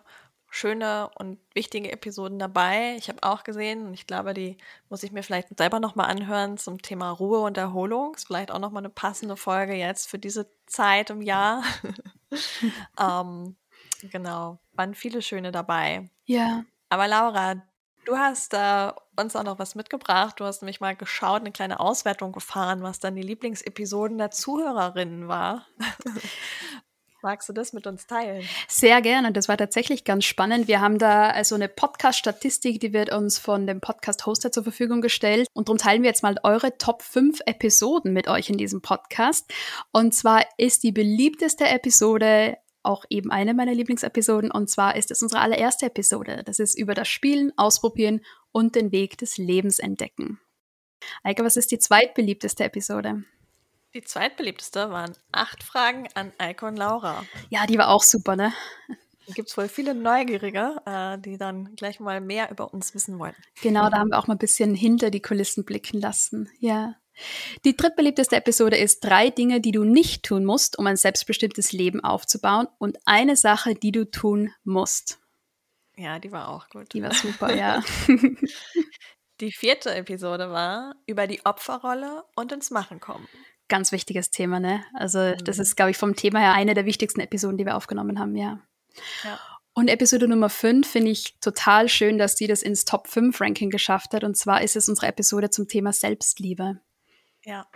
schöne 0.50 1.10
und 1.16 1.39
wichtige 1.54 1.92
Episoden 1.92 2.39
dabei. 2.39 2.96
Ich 2.98 3.10
habe 3.10 3.24
auch 3.24 3.44
gesehen 3.44 3.86
und 3.88 3.94
ich 3.94 4.08
glaube, 4.08 4.34
die 4.34 4.58
muss 4.89 5.04
ich 5.04 5.12
mir 5.12 5.24
vielleicht 5.24 5.58
selber 5.58 5.80
nochmal 5.80 6.10
anhören 6.10 6.58
zum 6.58 6.82
Thema 6.82 7.12
Ruhe 7.12 7.39
und 7.39 7.58
Erholung. 7.58 8.16
Ist 8.16 8.27
vielleicht 8.27 8.51
auch 8.51 8.60
nochmal 8.60 8.82
eine 8.82 8.89
passende 8.89 9.38
Folge 9.38 9.74
jetzt 9.74 10.10
für 10.10 10.20
diese 10.20 10.50
Zeit 10.66 11.10
im 11.10 11.22
Jahr. 11.22 11.63
ähm, 13.00 13.56
genau, 14.12 14.60
waren 14.74 14.96
viele 14.96 15.22
schöne 15.22 15.51
dabei. 15.51 16.10
Ja. 16.25 16.63
Aber 16.89 17.08
Laura, 17.08 17.62
du 18.06 18.18
hast 18.18 18.54
äh, 18.54 18.92
uns 19.18 19.36
auch 19.36 19.44
noch 19.44 19.60
was 19.60 19.75
mitgebracht. 19.75 20.39
Du 20.39 20.46
hast 20.46 20.62
nämlich 20.62 20.80
mal 20.80 20.96
geschaut, 20.96 21.42
eine 21.42 21.51
kleine 21.51 21.80
Auswertung 21.80 22.32
gefahren, 22.32 22.82
was 22.84 23.00
dann 23.00 23.16
die 23.16 23.22
Lieblingsepisoden 23.22 24.18
der 24.18 24.32
Zuhörerinnen 24.32 25.27
war. 25.27 25.68
Magst 27.27 27.50
du 27.50 27.51
das 27.51 27.74
mit 27.74 27.86
uns 27.88 28.07
teilen? 28.07 28.48
Sehr 28.69 29.01
gerne. 29.01 29.34
Das 29.34 29.50
war 29.50 29.57
tatsächlich 29.57 30.05
ganz 30.05 30.24
spannend. 30.24 30.69
Wir 30.69 30.79
haben 30.79 30.98
da 30.98 31.27
also 31.27 31.55
eine 31.55 31.67
Podcast-Statistik, 31.67 32.79
die 32.79 32.93
wird 32.93 33.12
uns 33.12 33.38
von 33.38 33.67
dem 33.67 33.81
Podcast-Hoster 33.81 34.50
zur 34.50 34.63
Verfügung 34.63 35.01
gestellt. 35.01 35.46
Und 35.51 35.67
darum 35.67 35.77
teilen 35.77 36.03
wir 36.03 36.07
jetzt 36.07 36.24
mal 36.24 36.38
eure 36.43 36.77
Top 36.77 37.01
5 37.01 37.41
Episoden 37.46 38.13
mit 38.13 38.29
euch 38.29 38.50
in 38.50 38.57
diesem 38.57 38.81
Podcast. 38.81 39.51
Und 39.91 40.15
zwar 40.15 40.46
ist 40.55 40.84
die 40.84 40.93
beliebteste 40.93 41.67
Episode 41.67 42.55
auch 42.81 43.03
eben 43.10 43.29
eine 43.29 43.53
meiner 43.53 43.74
Lieblingsepisoden. 43.74 44.50
Und 44.50 44.69
zwar 44.69 44.96
ist 44.96 45.12
es 45.12 45.22
unsere 45.22 45.41
allererste 45.41 45.88
Episode. 45.88 46.43
Das 46.46 46.60
ist 46.60 46.79
über 46.79 46.93
das 46.93 47.10
Spielen, 47.10 47.51
Ausprobieren 47.57 48.22
und 48.53 48.74
den 48.74 48.93
Weg 48.93 49.17
des 49.17 49.38
Lebens 49.38 49.79
entdecken. 49.79 50.39
Eike, 51.24 51.43
was 51.43 51.57
ist 51.57 51.72
die 51.72 51.79
zweitbeliebteste 51.79 52.63
Episode? 52.63 53.25
Die 53.98 54.04
zweitbeliebteste 54.04 54.92
waren 54.92 55.16
acht 55.32 55.63
Fragen 55.63 56.08
an 56.13 56.32
Eike 56.38 56.68
und 56.68 56.75
Laura. 56.75 57.25
Ja, 57.50 57.66
die 57.66 57.80
war 57.80 57.89
auch 57.89 58.04
super, 58.04 58.36
ne? 58.36 58.54
Da 59.25 59.34
gibt 59.34 59.50
es 59.50 59.58
wohl 59.58 59.68
viele 59.68 59.96
Neugierige, 59.96 60.75
äh, 60.86 61.18
die 61.18 61.39
dann 61.39 61.75
gleich 61.75 62.00
mal 62.00 62.22
mehr 62.22 62.51
über 62.51 62.72
uns 62.75 62.94
wissen 62.94 63.18
wollen. 63.18 63.34
Genau, 63.60 63.89
da 63.89 63.98
haben 63.98 64.12
wir 64.12 64.20
auch 64.20 64.27
mal 64.27 64.36
ein 64.36 64.38
bisschen 64.38 64.75
hinter 64.75 65.10
die 65.10 65.20
Kulissen 65.20 65.66
blicken 65.66 66.00
lassen. 66.00 66.48
Ja. 66.60 66.94
Die 67.66 67.75
drittbeliebteste 67.75 68.36
Episode 68.36 68.77
ist 68.77 69.00
drei 69.00 69.32
Dinge, 69.32 69.62
die 69.62 69.72
du 69.72 69.84
nicht 69.84 70.22
tun 70.22 70.46
musst, 70.46 70.77
um 70.77 70.86
ein 70.86 70.96
selbstbestimmtes 70.96 71.72
Leben 71.72 72.04
aufzubauen 72.04 72.68
und 72.77 73.00
eine 73.06 73.36
Sache, 73.36 73.74
die 73.74 73.92
du 73.92 74.06
tun 74.06 74.54
musst. 74.63 75.18
Ja, 75.96 76.20
die 76.20 76.32
war 76.32 76.50
auch 76.50 76.70
gut. 76.70 76.94
Die 76.94 77.01
war 77.01 77.16
super, 77.16 77.56
ja. 77.56 77.82
Die 79.39 79.51
vierte 79.51 79.94
Episode 79.94 80.50
war 80.50 80.96
über 81.06 81.27
die 81.27 81.46
Opferrolle 81.46 82.24
und 82.36 82.51
ins 82.51 82.72
Machen 82.72 83.00
kommen 83.00 83.27
ganz 83.68 83.92
wichtiges 83.92 84.32
Thema, 84.32 84.60
ne? 84.60 84.84
Also 84.94 85.20
mhm. 85.20 85.44
das 85.44 85.60
ist, 85.60 85.76
glaube 85.76 85.92
ich, 85.92 85.98
vom 85.98 86.16
Thema 86.16 86.40
her 86.40 86.54
eine 86.54 86.74
der 86.74 86.86
wichtigsten 86.86 87.22
Episoden, 87.22 87.58
die 87.58 87.66
wir 87.66 87.76
aufgenommen 87.76 88.20
haben, 88.20 88.36
ja. 88.36 88.60
ja. 89.24 89.40
Und 89.74 89.90
Episode 89.90 90.28
Nummer 90.28 90.50
5 90.50 90.88
finde 90.90 91.12
ich 91.12 91.40
total 91.40 91.88
schön, 91.88 92.18
dass 92.18 92.34
die 92.34 92.48
das 92.48 92.64
ins 92.64 92.84
Top 92.84 93.08
5 93.08 93.40
Ranking 93.40 93.70
geschafft 93.70 94.14
hat. 94.14 94.24
Und 94.24 94.36
zwar 94.36 94.64
ist 94.64 94.76
es 94.76 94.90
unsere 94.90 95.06
Episode 95.06 95.52
zum 95.52 95.68
Thema 95.68 95.94
Selbstliebe. 95.94 96.82
Ja. 97.46 97.68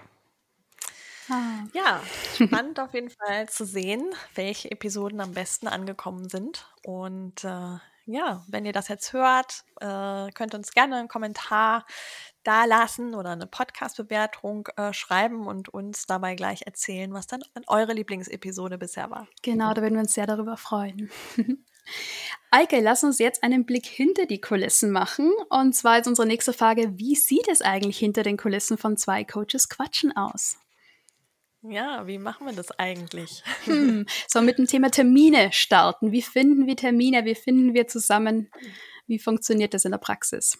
Ah. 1.30 1.64
Ja, 1.74 2.02
spannend 2.36 2.80
auf 2.80 2.96
jeden 2.96 3.12
Fall 3.12 3.48
zu 3.50 3.66
sehen, 3.66 4.04
welche 4.34 4.72
Episoden 4.72 5.22
am 5.22 5.34
besten 5.34 5.68
angekommen 5.68 6.28
sind. 6.28 6.68
Und 6.84 7.44
äh, 7.44 7.78
ja, 8.06 8.44
wenn 8.48 8.66
ihr 8.66 8.74
das 8.74 8.88
jetzt 8.88 9.14
hört, 9.14 9.64
äh, 9.80 10.32
könnt 10.32 10.54
ihr 10.54 10.58
uns 10.58 10.72
gerne 10.72 10.96
einen 10.96 11.08
Kommentar 11.08 11.86
da 12.44 12.66
lassen 12.66 13.16
oder 13.16 13.32
eine 13.32 13.48
Podcast-Bewertung 13.48 14.68
äh, 14.78 14.94
schreiben 14.94 15.48
und 15.48 15.70
uns 15.70 16.06
dabei 16.06 16.36
gleich 16.36 16.64
erzählen, 16.66 17.14
was 17.14 17.28
dann 17.28 17.42
eure 17.68 17.94
Lieblingsepisode 17.94 18.78
bisher 18.78 19.10
war. 19.10 19.28
Genau, 19.42 19.74
da 19.74 19.82
würden 19.82 19.96
wir 19.96 20.02
uns 20.02 20.14
sehr 20.14 20.28
darüber 20.28 20.58
freuen. 20.58 21.10
Eike, 22.52 22.80
lass 22.80 23.04
uns 23.04 23.20
jetzt 23.20 23.44
einen 23.44 23.66
Blick 23.66 23.86
hinter 23.86 24.26
die 24.26 24.42
Kulissen 24.42 24.92
machen. 24.92 25.32
Und 25.50 25.74
zwar 25.74 26.00
ist 26.00 26.08
unsere 26.08 26.28
nächste 26.28 26.54
Frage, 26.54 26.98
wie 26.98 27.16
sieht 27.16 27.48
es 27.48 27.62
eigentlich 27.62 27.98
hinter 27.98 28.24
den 28.24 28.38
Kulissen 28.38 28.78
von 28.78 28.98
zwei 28.98 29.24
Coaches 29.24 29.70
Quatschen 29.70 30.16
aus? 30.16 30.58
Ja, 31.64 32.08
wie 32.08 32.18
machen 32.18 32.48
wir 32.48 32.54
das 32.54 32.72
eigentlich? 32.80 33.44
Hm, 33.66 34.08
so 34.28 34.42
mit 34.42 34.58
dem 34.58 34.66
Thema 34.66 34.90
Termine 34.90 35.52
starten. 35.52 36.12
Wie 36.12 36.24
finden 36.24 36.66
wir 36.66 36.76
Termine? 36.76 37.24
Wie 37.26 37.36
finden 37.36 37.74
wir 37.74 37.88
zusammen? 37.88 38.50
Wie 39.06 39.20
funktioniert 39.20 39.74
das 39.74 39.86
in 39.86 39.92
der 39.92 40.00
Praxis? 40.00 40.58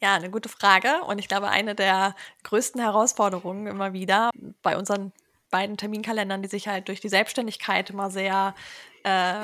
Ja, 0.00 0.14
eine 0.14 0.30
gute 0.30 0.48
Frage. 0.48 1.02
Und 1.06 1.18
ich 1.18 1.28
glaube, 1.28 1.48
eine 1.48 1.74
der 1.74 2.14
größten 2.44 2.80
Herausforderungen 2.80 3.66
immer 3.66 3.92
wieder 3.92 4.30
bei 4.62 4.76
unseren 4.76 5.12
beiden 5.50 5.76
Terminkalendern, 5.76 6.42
die 6.42 6.48
sich 6.48 6.68
halt 6.68 6.88
durch 6.88 7.00
die 7.00 7.08
Selbstständigkeit 7.08 7.90
immer 7.90 8.10
sehr 8.10 8.54
äh, 9.02 9.40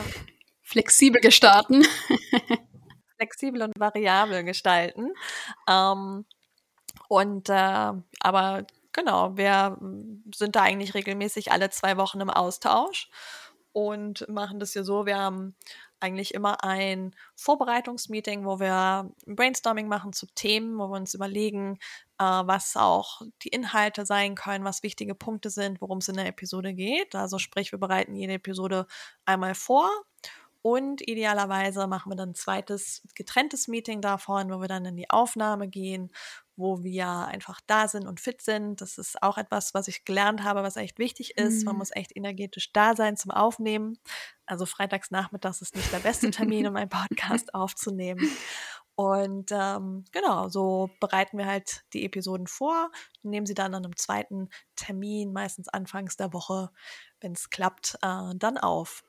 flexibel 0.62 1.20
gestalten. 1.20 1.84
flexibel 3.16 3.62
und 3.62 3.72
variabel 3.78 4.44
gestalten. 4.44 5.12
Ähm, 5.68 6.24
und 7.08 7.48
äh, 7.48 7.92
aber 8.20 8.66
genau, 8.92 9.36
wir 9.36 9.78
sind 10.34 10.56
da 10.56 10.62
eigentlich 10.62 10.94
regelmäßig 10.94 11.52
alle 11.52 11.70
zwei 11.70 11.96
Wochen 11.96 12.20
im 12.20 12.30
Austausch 12.30 13.08
und 13.72 14.28
machen 14.28 14.60
das 14.60 14.72
hier 14.72 14.84
so. 14.84 15.06
Wir 15.06 15.18
haben 15.18 15.56
eigentlich 16.04 16.34
immer 16.34 16.62
ein 16.62 17.14
Vorbereitungsmeeting, 17.36 18.44
wo 18.44 18.60
wir 18.60 19.10
Brainstorming 19.26 19.88
machen 19.88 20.12
zu 20.12 20.26
Themen, 20.34 20.78
wo 20.78 20.88
wir 20.88 20.96
uns 20.96 21.14
überlegen, 21.14 21.78
äh, 22.18 22.24
was 22.24 22.76
auch 22.76 23.22
die 23.42 23.48
Inhalte 23.48 24.06
sein 24.06 24.34
können, 24.34 24.64
was 24.64 24.82
wichtige 24.82 25.14
Punkte 25.14 25.50
sind, 25.50 25.80
worum 25.80 25.98
es 25.98 26.08
in 26.08 26.16
der 26.16 26.26
Episode 26.26 26.74
geht. 26.74 27.14
Also 27.14 27.38
sprich, 27.38 27.72
wir 27.72 27.78
bereiten 27.78 28.14
jede 28.14 28.34
Episode 28.34 28.86
einmal 29.24 29.54
vor 29.54 29.90
und 30.66 31.06
idealerweise 31.06 31.86
machen 31.86 32.10
wir 32.10 32.16
dann 32.16 32.30
ein 32.30 32.34
zweites 32.34 33.02
getrenntes 33.14 33.68
Meeting 33.68 34.00
davon, 34.00 34.50
wo 34.50 34.62
wir 34.62 34.68
dann 34.68 34.86
in 34.86 34.96
die 34.96 35.10
Aufnahme 35.10 35.68
gehen 35.68 36.10
wo 36.56 36.82
wir 36.82 37.08
einfach 37.08 37.60
da 37.66 37.88
sind 37.88 38.06
und 38.06 38.20
fit 38.20 38.42
sind. 38.42 38.80
Das 38.80 38.98
ist 38.98 39.22
auch 39.22 39.38
etwas, 39.38 39.74
was 39.74 39.88
ich 39.88 40.04
gelernt 40.04 40.44
habe, 40.44 40.62
was 40.62 40.76
echt 40.76 40.98
wichtig 40.98 41.36
ist. 41.36 41.60
Mhm. 41.60 41.64
Man 41.66 41.76
muss 41.78 41.90
echt 41.92 42.16
energetisch 42.16 42.72
da 42.72 42.94
sein 42.94 43.16
zum 43.16 43.30
Aufnehmen. 43.30 43.98
Also 44.46 44.66
freitags 44.66 45.10
nachmittags 45.10 45.62
ist 45.62 45.74
nicht 45.74 45.92
der 45.92 45.98
beste 45.98 46.30
Termin, 46.30 46.66
um 46.66 46.76
einen 46.76 46.90
Podcast 46.90 47.54
aufzunehmen. 47.54 48.28
Und 48.96 49.50
ähm, 49.50 50.04
genau, 50.12 50.48
so 50.48 50.88
bereiten 51.00 51.36
wir 51.36 51.46
halt 51.46 51.84
die 51.92 52.04
Episoden 52.04 52.46
vor, 52.46 52.92
nehmen 53.22 53.44
sie 53.44 53.54
dann 53.54 53.74
an 53.74 53.84
einem 53.84 53.96
zweiten 53.96 54.50
Termin, 54.76 55.32
meistens 55.32 55.68
anfangs 55.68 56.16
der 56.16 56.32
Woche, 56.32 56.70
wenn 57.20 57.32
es 57.32 57.50
klappt, 57.50 57.96
äh, 58.02 58.34
dann 58.36 58.56
auf. 58.56 59.02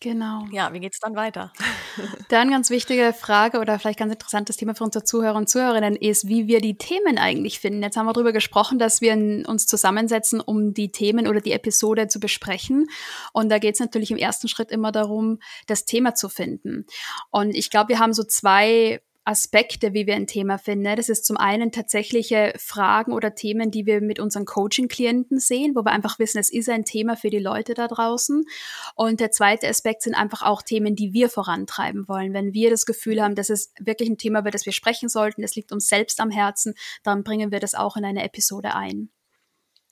Genau. 0.00 0.44
Ja, 0.52 0.74
wie 0.74 0.80
geht 0.80 0.92
es 0.92 1.00
dann 1.00 1.16
weiter? 1.16 1.52
Dann 2.28 2.50
ganz 2.50 2.68
wichtige 2.68 3.14
Frage 3.14 3.58
oder 3.60 3.78
vielleicht 3.78 3.98
ganz 3.98 4.12
interessantes 4.12 4.58
Thema 4.58 4.74
für 4.74 4.84
unsere 4.84 5.04
Zuhörer 5.04 5.36
und 5.36 5.48
Zuhörerinnen 5.48 5.96
ist, 5.96 6.28
wie 6.28 6.46
wir 6.46 6.60
die 6.60 6.76
Themen 6.76 7.16
eigentlich 7.16 7.60
finden. 7.60 7.82
Jetzt 7.82 7.96
haben 7.96 8.04
wir 8.04 8.12
darüber 8.12 8.32
gesprochen, 8.32 8.78
dass 8.78 9.00
wir 9.00 9.14
uns 9.14 9.66
zusammensetzen, 9.66 10.40
um 10.40 10.74
die 10.74 10.92
Themen 10.92 11.26
oder 11.26 11.40
die 11.40 11.52
Episode 11.52 12.08
zu 12.08 12.20
besprechen. 12.20 12.88
Und 13.32 13.48
da 13.48 13.58
geht 13.58 13.74
es 13.74 13.80
natürlich 13.80 14.10
im 14.10 14.18
ersten 14.18 14.48
Schritt 14.48 14.70
immer 14.70 14.92
darum, 14.92 15.38
das 15.66 15.86
Thema 15.86 16.14
zu 16.14 16.28
finden. 16.28 16.84
Und 17.30 17.54
ich 17.54 17.70
glaube, 17.70 17.88
wir 17.88 17.98
haben 17.98 18.12
so 18.12 18.24
zwei 18.24 19.00
Aspekte, 19.26 19.92
wie 19.92 20.06
wir 20.06 20.14
ein 20.14 20.28
Thema 20.28 20.56
finden. 20.56 20.84
Ne? 20.84 20.94
Das 20.94 21.08
ist 21.08 21.26
zum 21.26 21.36
einen 21.36 21.72
tatsächliche 21.72 22.52
Fragen 22.56 23.12
oder 23.12 23.34
Themen, 23.34 23.72
die 23.72 23.84
wir 23.84 24.00
mit 24.00 24.20
unseren 24.20 24.44
Coaching-Klienten 24.44 25.40
sehen, 25.40 25.74
wo 25.74 25.82
wir 25.82 25.90
einfach 25.90 26.18
wissen, 26.20 26.38
es 26.38 26.50
ist 26.50 26.68
ein 26.68 26.84
Thema 26.84 27.16
für 27.16 27.28
die 27.28 27.40
Leute 27.40 27.74
da 27.74 27.88
draußen. 27.88 28.44
Und 28.94 29.18
der 29.18 29.32
zweite 29.32 29.68
Aspekt 29.68 30.02
sind 30.02 30.14
einfach 30.14 30.42
auch 30.42 30.62
Themen, 30.62 30.94
die 30.94 31.12
wir 31.12 31.28
vorantreiben 31.28 32.06
wollen. 32.08 32.32
Wenn 32.34 32.54
wir 32.54 32.70
das 32.70 32.86
Gefühl 32.86 33.20
haben, 33.20 33.34
dass 33.34 33.50
es 33.50 33.72
wirklich 33.80 34.08
ein 34.08 34.18
Thema, 34.18 34.38
über 34.38 34.52
das 34.52 34.64
wir 34.64 34.72
sprechen 34.72 35.08
sollten, 35.08 35.42
das 35.42 35.56
liegt 35.56 35.72
uns 35.72 35.88
selbst 35.88 36.20
am 36.20 36.30
Herzen, 36.30 36.74
dann 37.02 37.24
bringen 37.24 37.50
wir 37.50 37.58
das 37.58 37.74
auch 37.74 37.96
in 37.96 38.04
eine 38.04 38.22
Episode 38.22 38.74
ein. 38.74 39.10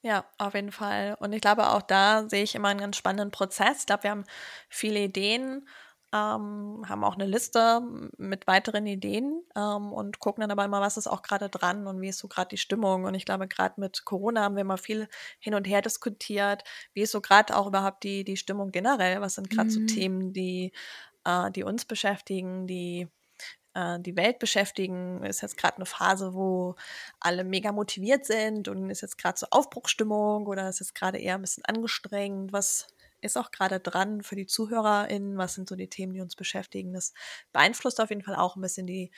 Ja, 0.02 0.26
auf 0.36 0.54
jeden 0.54 0.70
Fall. 0.70 1.16
Und 1.18 1.32
ich 1.32 1.40
glaube, 1.40 1.70
auch 1.70 1.82
da 1.82 2.28
sehe 2.28 2.42
ich 2.42 2.54
immer 2.54 2.68
einen 2.68 2.78
ganz 2.78 2.96
spannenden 2.96 3.30
Prozess. 3.30 3.80
Ich 3.80 3.86
glaube, 3.86 4.02
wir 4.04 4.10
haben 4.10 4.24
viele 4.68 5.00
Ideen 5.00 5.66
ähm, 6.14 6.84
haben 6.88 7.02
auch 7.02 7.14
eine 7.14 7.26
Liste 7.26 7.82
mit 8.18 8.46
weiteren 8.46 8.86
Ideen 8.86 9.42
ähm, 9.56 9.92
und 9.92 10.20
gucken 10.20 10.42
dann 10.42 10.52
aber 10.52 10.64
immer, 10.64 10.80
was 10.80 10.96
ist 10.96 11.08
auch 11.08 11.22
gerade 11.22 11.48
dran 11.48 11.88
und 11.88 12.00
wie 12.00 12.08
ist 12.08 12.18
so 12.18 12.28
gerade 12.28 12.50
die 12.50 12.56
Stimmung. 12.56 13.02
Und 13.04 13.14
ich 13.14 13.24
glaube, 13.24 13.48
gerade 13.48 13.80
mit 13.80 14.04
Corona 14.04 14.44
haben 14.44 14.54
wir 14.54 14.60
immer 14.60 14.78
viel 14.78 15.08
hin 15.40 15.54
und 15.54 15.66
her 15.66 15.82
diskutiert. 15.82 16.62
Wie 16.92 17.02
ist 17.02 17.10
so 17.10 17.20
gerade 17.20 17.56
auch 17.56 17.66
überhaupt 17.66 18.04
die, 18.04 18.22
die 18.22 18.36
Stimmung 18.36 18.70
generell? 18.70 19.20
Was 19.20 19.34
sind 19.34 19.50
gerade 19.50 19.70
mhm. 19.70 19.72
so 19.72 19.86
Themen, 19.86 20.32
die, 20.32 20.72
äh, 21.24 21.50
die 21.50 21.64
uns 21.64 21.84
beschäftigen, 21.84 22.68
die 22.68 23.08
äh, 23.74 23.98
die 23.98 24.16
Welt 24.16 24.38
beschäftigen. 24.38 25.24
Ist 25.24 25.42
jetzt 25.42 25.58
gerade 25.58 25.76
eine 25.76 25.86
Phase, 25.86 26.32
wo 26.34 26.76
alle 27.18 27.42
mega 27.42 27.72
motiviert 27.72 28.24
sind 28.24 28.68
und 28.68 28.88
ist 28.88 29.00
jetzt 29.00 29.18
gerade 29.18 29.36
so 29.36 29.46
Aufbruchstimmung 29.50 30.46
oder 30.46 30.68
ist 30.68 30.78
jetzt 30.78 30.94
gerade 30.94 31.18
eher 31.18 31.34
ein 31.34 31.40
bisschen 31.40 31.64
angestrengt? 31.64 32.52
Was 32.52 32.86
ist 33.24 33.36
auch 33.36 33.50
gerade 33.50 33.80
dran 33.80 34.22
für 34.22 34.36
die 34.36 34.46
ZuhörerInnen? 34.46 35.36
Was 35.38 35.54
sind 35.54 35.68
so 35.68 35.76
die 35.76 35.88
Themen, 35.88 36.12
die 36.12 36.20
uns 36.20 36.36
beschäftigen? 36.36 36.92
Das 36.92 37.12
beeinflusst 37.52 38.00
auf 38.00 38.10
jeden 38.10 38.22
Fall 38.22 38.36
auch 38.36 38.56
ein 38.56 38.62
bisschen 38.62 38.86
die 38.86 39.10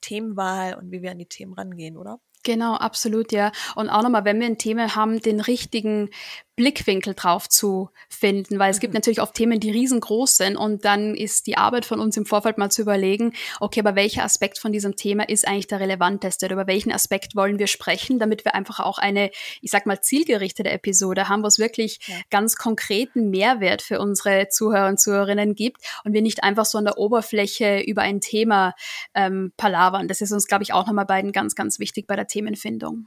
Themenwahl 0.00 0.74
und 0.74 0.90
wie 0.90 1.02
wir 1.02 1.10
an 1.10 1.18
die 1.18 1.26
Themen 1.26 1.54
rangehen, 1.54 1.96
oder? 1.96 2.20
Genau, 2.44 2.74
absolut, 2.74 3.30
ja. 3.30 3.52
Und 3.76 3.88
auch 3.88 4.02
nochmal, 4.02 4.24
wenn 4.24 4.40
wir 4.40 4.46
ein 4.46 4.58
Thema 4.58 4.96
haben, 4.96 5.20
den 5.20 5.40
richtigen 5.40 6.10
Blickwinkel 6.54 7.14
drauf 7.14 7.48
zu 7.48 7.88
finden, 8.10 8.58
weil 8.58 8.70
es 8.70 8.78
gibt 8.78 8.92
mhm. 8.92 8.98
natürlich 8.98 9.20
auch 9.20 9.32
Themen, 9.32 9.58
die 9.58 9.70
riesengroß 9.70 10.36
sind 10.36 10.56
und 10.56 10.84
dann 10.84 11.14
ist 11.14 11.46
die 11.46 11.56
Arbeit 11.56 11.86
von 11.86 11.98
uns 11.98 12.16
im 12.16 12.26
Vorfeld 12.26 12.58
mal 12.58 12.70
zu 12.70 12.82
überlegen, 12.82 13.32
okay, 13.60 13.80
aber 13.80 13.96
welcher 13.96 14.22
Aspekt 14.22 14.58
von 14.58 14.70
diesem 14.70 14.94
Thema 14.94 15.28
ist 15.28 15.48
eigentlich 15.48 15.66
der 15.66 15.80
relevanteste 15.80 16.46
oder 16.46 16.54
über 16.54 16.66
welchen 16.66 16.92
Aspekt 16.92 17.34
wollen 17.36 17.58
wir 17.58 17.68
sprechen, 17.68 18.18
damit 18.18 18.44
wir 18.44 18.54
einfach 18.54 18.80
auch 18.80 18.98
eine, 18.98 19.30
ich 19.62 19.70
sag 19.70 19.86
mal, 19.86 20.02
zielgerichtete 20.02 20.70
Episode 20.70 21.28
haben, 21.28 21.42
wo 21.42 21.46
es 21.46 21.58
wirklich 21.58 22.00
ja. 22.06 22.16
ganz 22.30 22.56
konkreten 22.56 23.30
Mehrwert 23.30 23.80
für 23.80 23.98
unsere 23.98 24.48
Zuhörer 24.48 24.88
und 24.88 25.00
Zuhörerinnen 25.00 25.54
gibt 25.54 25.82
und 26.04 26.12
wir 26.12 26.20
nicht 26.20 26.44
einfach 26.44 26.66
so 26.66 26.76
an 26.76 26.84
der 26.84 26.98
Oberfläche 26.98 27.80
über 27.80 28.02
ein 28.02 28.20
Thema 28.20 28.74
ähm, 29.14 29.52
palavern. 29.56 30.06
Das 30.06 30.20
ist 30.20 30.32
uns, 30.32 30.46
glaube 30.46 30.64
ich, 30.64 30.74
auch 30.74 30.86
nochmal 30.86 31.06
beiden 31.06 31.32
ganz, 31.32 31.54
ganz 31.54 31.78
wichtig 31.78 32.06
bei 32.06 32.16
der 32.16 32.26
Themenfindung. 32.26 33.06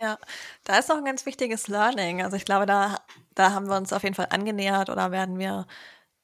Ja, 0.00 0.16
da 0.64 0.78
ist 0.78 0.88
noch 0.88 0.96
ein 0.98 1.04
ganz 1.04 1.26
wichtiges 1.26 1.66
Learning. 1.68 2.22
Also 2.22 2.36
ich 2.36 2.44
glaube, 2.44 2.66
da, 2.66 2.98
da 3.34 3.52
haben 3.52 3.66
wir 3.68 3.76
uns 3.76 3.92
auf 3.92 4.02
jeden 4.04 4.14
Fall 4.14 4.28
angenähert 4.30 4.90
oder 4.90 5.10
werden 5.10 5.38
wir 5.38 5.66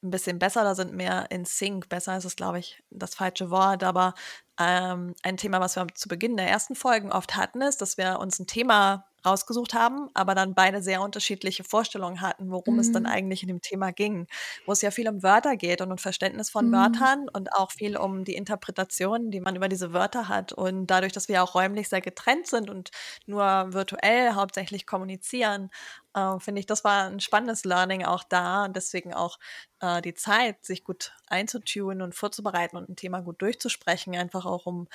ein 0.03 0.11
bisschen 0.11 0.39
besser, 0.39 0.63
da 0.65 0.75
sind 0.75 0.93
mehr 0.95 1.27
in 1.31 1.45
Sync. 1.45 1.89
Besser 1.89 2.17
ist 2.17 2.25
es, 2.25 2.37
glaube 2.37 2.59
ich, 2.61 2.83
das 2.91 3.15
falsche 3.17 3.51
Wort, 3.51 3.83
aber 3.83 4.15
ähm, 4.59 5.15
ein 5.23 5.37
Thema, 5.37 5.61
was 5.61 5.77
wir 5.77 5.87
zu 5.95 6.09
Beginn 6.09 6.37
der 6.37 6.49
ersten 6.49 6.75
Folgen 6.75 7.13
oft 7.13 7.37
hatten, 7.37 7.61
ist, 7.63 7.81
dass 7.81 7.97
wir 7.97 8.19
uns 8.21 8.39
ein 8.39 8.47
Thema 8.47 9.07
rausgesucht 9.25 9.75
haben, 9.75 10.11
aber 10.15 10.35
dann 10.35 10.55
beide 10.55 10.83
sehr 10.83 11.01
unterschiedliche 11.01 11.65
Vorstellungen 11.65 12.21
hatten, 12.21 12.51
worum 12.51 12.75
mhm. 12.75 12.81
es 12.81 12.93
dann 12.93 13.05
mhm. 13.05 13.09
eigentlich 13.09 13.43
in 13.43 13.49
dem 13.49 13.61
Thema 13.61 13.91
ging, 13.91 14.27
wo 14.67 14.73
es 14.73 14.83
ja 14.83 14.91
viel 14.91 15.09
um 15.09 15.23
Wörter 15.23 15.57
geht 15.57 15.81
und 15.81 15.91
um 15.91 15.99
Verständnis 15.99 16.51
von 16.51 16.69
mhm. 16.69 16.73
Wörtern 16.73 17.29
und 17.33 17.53
auch 17.55 17.73
viel 17.73 17.97
um 17.97 18.25
die 18.25 18.35
Interpretation, 18.35 19.31
die 19.31 19.41
man 19.41 19.57
über 19.57 19.69
diese 19.69 19.93
Wörter 19.93 20.29
hat. 20.29 20.53
Und 20.53 20.87
dadurch, 20.89 21.13
dass 21.13 21.29
wir 21.29 21.43
auch 21.43 21.55
räumlich 21.55 21.89
sehr 21.89 22.03
getrennt 22.03 22.47
sind 22.47 22.69
und 22.69 22.91
nur 23.27 23.73
virtuell 23.73 24.35
hauptsächlich 24.35 24.87
kommunizieren, 24.87 25.71
äh, 26.15 26.39
finde 26.39 26.61
ich, 26.61 26.67
das 26.67 26.85
war 26.85 27.07
ein 27.07 27.21
spannendes 27.21 27.65
Learning 27.65 28.05
auch 28.05 28.25
da 28.25 28.65
und 28.65 28.77
deswegen 28.77 29.13
auch 29.15 29.39
äh, 29.81 30.01
die 30.03 30.15
Zeit, 30.15 30.65
sich 30.65 30.85
gut 30.85 31.13
einzutunen 31.27 32.03
und 32.03 32.15
vorzubereiten 32.15 32.77
und 32.77 32.89
ein 32.89 32.97
Thema 32.97 33.21
gut 33.21 33.43
durchzusprechen, 33.43 34.17
einfach 34.17 34.47
auch 34.47 34.67
um 34.67 34.89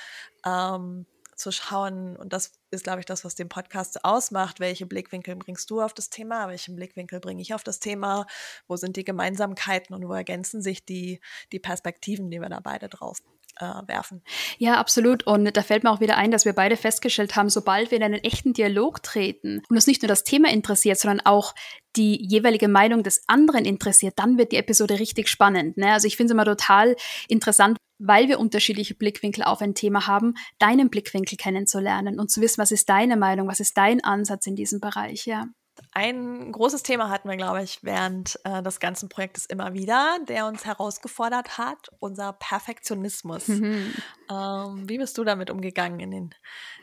ähm, 0.44 1.06
zu 1.40 1.50
schauen, 1.52 2.16
und 2.16 2.32
das 2.32 2.52
ist, 2.70 2.84
glaube 2.84 3.00
ich, 3.00 3.06
das, 3.06 3.24
was 3.24 3.34
den 3.34 3.48
Podcast 3.48 4.04
ausmacht, 4.04 4.60
welche 4.60 4.86
Blickwinkel 4.86 5.36
bringst 5.36 5.70
du 5.70 5.80
auf 5.80 5.94
das 5.94 6.10
Thema, 6.10 6.48
welchen 6.48 6.76
Blickwinkel 6.76 7.18
bringe 7.18 7.40
ich 7.40 7.54
auf 7.54 7.64
das 7.64 7.80
Thema, 7.80 8.26
wo 8.68 8.76
sind 8.76 8.96
die 8.96 9.04
Gemeinsamkeiten 9.04 9.94
und 9.94 10.06
wo 10.06 10.12
ergänzen 10.12 10.60
sich 10.60 10.84
die, 10.84 11.20
die 11.52 11.58
Perspektiven, 11.58 12.30
die 12.30 12.40
wir 12.40 12.48
da 12.50 12.60
beide 12.60 12.88
drauf 12.88 13.22
werfen. 13.58 14.22
Ja, 14.58 14.78
absolut. 14.78 15.26
Und 15.26 15.56
da 15.56 15.62
fällt 15.62 15.84
mir 15.84 15.90
auch 15.90 16.00
wieder 16.00 16.16
ein, 16.16 16.30
dass 16.30 16.44
wir 16.44 16.52
beide 16.52 16.76
festgestellt 16.76 17.36
haben, 17.36 17.50
sobald 17.50 17.90
wir 17.90 17.98
in 17.98 18.04
einen 18.04 18.22
echten 18.22 18.52
Dialog 18.52 19.02
treten 19.02 19.62
und 19.68 19.76
uns 19.76 19.86
nicht 19.86 20.02
nur 20.02 20.08
das 20.08 20.24
Thema 20.24 20.50
interessiert, 20.50 20.98
sondern 20.98 21.20
auch 21.26 21.54
die 21.96 22.24
jeweilige 22.24 22.68
Meinung 22.68 23.02
des 23.02 23.24
anderen 23.26 23.64
interessiert, 23.64 24.14
dann 24.16 24.38
wird 24.38 24.52
die 24.52 24.56
Episode 24.56 24.98
richtig 24.98 25.28
spannend. 25.28 25.76
Ne? 25.76 25.92
Also 25.92 26.06
ich 26.06 26.16
finde 26.16 26.32
es 26.32 26.34
immer 26.34 26.44
total 26.44 26.96
interessant, 27.28 27.76
weil 27.98 28.28
wir 28.28 28.40
unterschiedliche 28.40 28.94
Blickwinkel 28.94 29.44
auf 29.44 29.60
ein 29.60 29.74
Thema 29.74 30.06
haben, 30.06 30.34
deinen 30.58 30.88
Blickwinkel 30.88 31.36
kennenzulernen 31.36 32.18
und 32.18 32.30
zu 32.30 32.40
wissen, 32.40 32.62
was 32.62 32.72
ist 32.72 32.88
deine 32.88 33.16
Meinung, 33.16 33.48
was 33.48 33.60
ist 33.60 33.76
dein 33.76 34.02
Ansatz 34.02 34.46
in 34.46 34.56
diesem 34.56 34.80
Bereich, 34.80 35.26
ja. 35.26 35.46
Ein 35.92 36.52
großes 36.52 36.82
Thema 36.82 37.08
hatten 37.08 37.28
wir, 37.28 37.36
glaube 37.36 37.62
ich, 37.62 37.82
während 37.82 38.38
äh, 38.44 38.62
des 38.62 38.80
ganzen 38.80 39.08
Projektes 39.08 39.46
immer 39.46 39.74
wieder, 39.74 40.18
der 40.28 40.46
uns 40.46 40.64
herausgefordert 40.64 41.58
hat, 41.58 41.90
unser 41.98 42.32
Perfektionismus. 42.32 43.48
Mhm. 43.48 43.94
Ähm, 44.30 44.88
wie 44.88 44.98
bist 44.98 45.18
du 45.18 45.24
damit 45.24 45.50
umgegangen 45.50 46.00
in 46.00 46.10
den, 46.10 46.34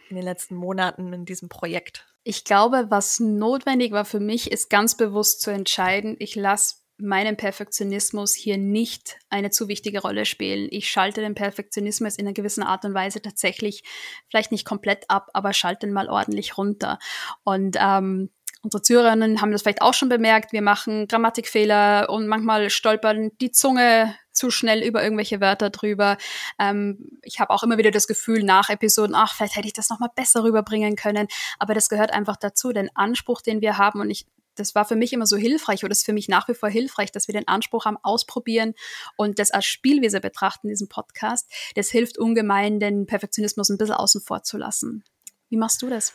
in 0.09 0.15
den 0.15 0.25
letzten 0.25 0.55
Monaten 0.55 1.13
in 1.13 1.25
diesem 1.25 1.49
Projekt? 1.49 2.05
Ich 2.23 2.43
glaube, 2.43 2.87
was 2.89 3.19
notwendig 3.19 3.93
war 3.93 4.03
für 4.03 4.19
mich, 4.19 4.51
ist 4.51 4.69
ganz 4.69 4.97
bewusst 4.97 5.41
zu 5.41 5.51
entscheiden, 5.51 6.17
ich 6.19 6.35
lasse 6.35 6.75
meinen 6.97 7.37
Perfektionismus 7.37 8.33
hier 8.33 8.57
nicht 8.57 9.19
eine 9.29 9.51
zu 9.51 9.67
wichtige 9.67 10.01
Rolle 10.01 10.25
spielen. 10.25 10.67
Ich 10.71 10.89
schalte 10.89 11.21
den 11.21 11.35
Perfektionismus 11.35 12.17
in 12.17 12.25
einer 12.25 12.33
gewissen 12.33 12.63
Art 12.63 12.85
und 12.85 12.93
Weise 12.93 13.21
tatsächlich 13.21 13.83
vielleicht 14.29 14.51
nicht 14.51 14.65
komplett 14.65 15.09
ab, 15.09 15.29
aber 15.33 15.53
schalte 15.53 15.85
ihn 15.85 15.93
mal 15.93 16.09
ordentlich 16.09 16.57
runter. 16.57 16.97
Und 17.43 17.77
ähm, 17.79 18.31
unsere 18.61 18.81
Zuhörerinnen 18.81 19.41
haben 19.41 19.51
das 19.51 19.61
vielleicht 19.61 19.81
auch 19.81 19.93
schon 19.93 20.09
bemerkt. 20.09 20.51
Wir 20.51 20.61
machen 20.61 21.07
Grammatikfehler 21.07 22.09
und 22.09 22.27
manchmal 22.27 22.69
stolpern 22.69 23.31
die 23.39 23.51
Zunge 23.51 24.15
zu 24.31 24.51
schnell 24.51 24.83
über 24.83 25.03
irgendwelche 25.03 25.41
Wörter 25.41 25.69
drüber. 25.69 26.17
Ähm, 26.59 27.19
ich 27.23 27.39
habe 27.39 27.51
auch 27.51 27.63
immer 27.63 27.77
wieder 27.77 27.91
das 27.91 28.07
Gefühl 28.07 28.43
nach 28.43 28.69
Episoden, 28.69 29.15
ach, 29.15 29.35
vielleicht 29.35 29.55
hätte 29.55 29.67
ich 29.67 29.73
das 29.73 29.89
noch 29.89 29.99
mal 29.99 30.11
besser 30.15 30.43
rüberbringen 30.43 30.95
können. 30.95 31.27
Aber 31.59 31.73
das 31.73 31.89
gehört 31.89 32.11
einfach 32.11 32.37
dazu, 32.37 32.71
den 32.71 32.95
Anspruch, 32.95 33.41
den 33.41 33.61
wir 33.61 33.77
haben. 33.77 33.99
Und 33.99 34.09
ich 34.09 34.27
das 34.57 34.75
war 34.75 34.85
für 34.85 34.95
mich 34.95 35.13
immer 35.13 35.27
so 35.27 35.37
hilfreich 35.37 35.83
oder 35.83 35.91
ist 35.91 36.05
für 36.05 36.13
mich 36.13 36.27
nach 36.27 36.47
wie 36.47 36.53
vor 36.53 36.69
hilfreich, 36.69 37.11
dass 37.11 37.27
wir 37.27 37.33
den 37.33 37.47
Anspruch 37.47 37.85
haben, 37.85 37.97
ausprobieren 38.01 38.73
und 39.15 39.39
das 39.39 39.51
als 39.51 39.65
Spielwiese 39.65 40.19
betrachten, 40.19 40.67
diesen 40.67 40.89
Podcast. 40.89 41.47
Das 41.75 41.89
hilft 41.89 42.17
ungemein, 42.17 42.79
den 42.79 43.05
Perfektionismus 43.05 43.69
ein 43.69 43.77
bisschen 43.77 43.95
außen 43.95 44.21
vor 44.21 44.43
zu 44.43 44.57
lassen. 44.57 45.03
Wie 45.49 45.57
machst 45.57 45.81
du 45.81 45.89
das? 45.89 46.13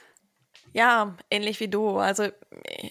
Ja, 0.75 1.17
ähnlich 1.31 1.61
wie 1.61 1.69
du. 1.69 1.99
Also 1.99 2.29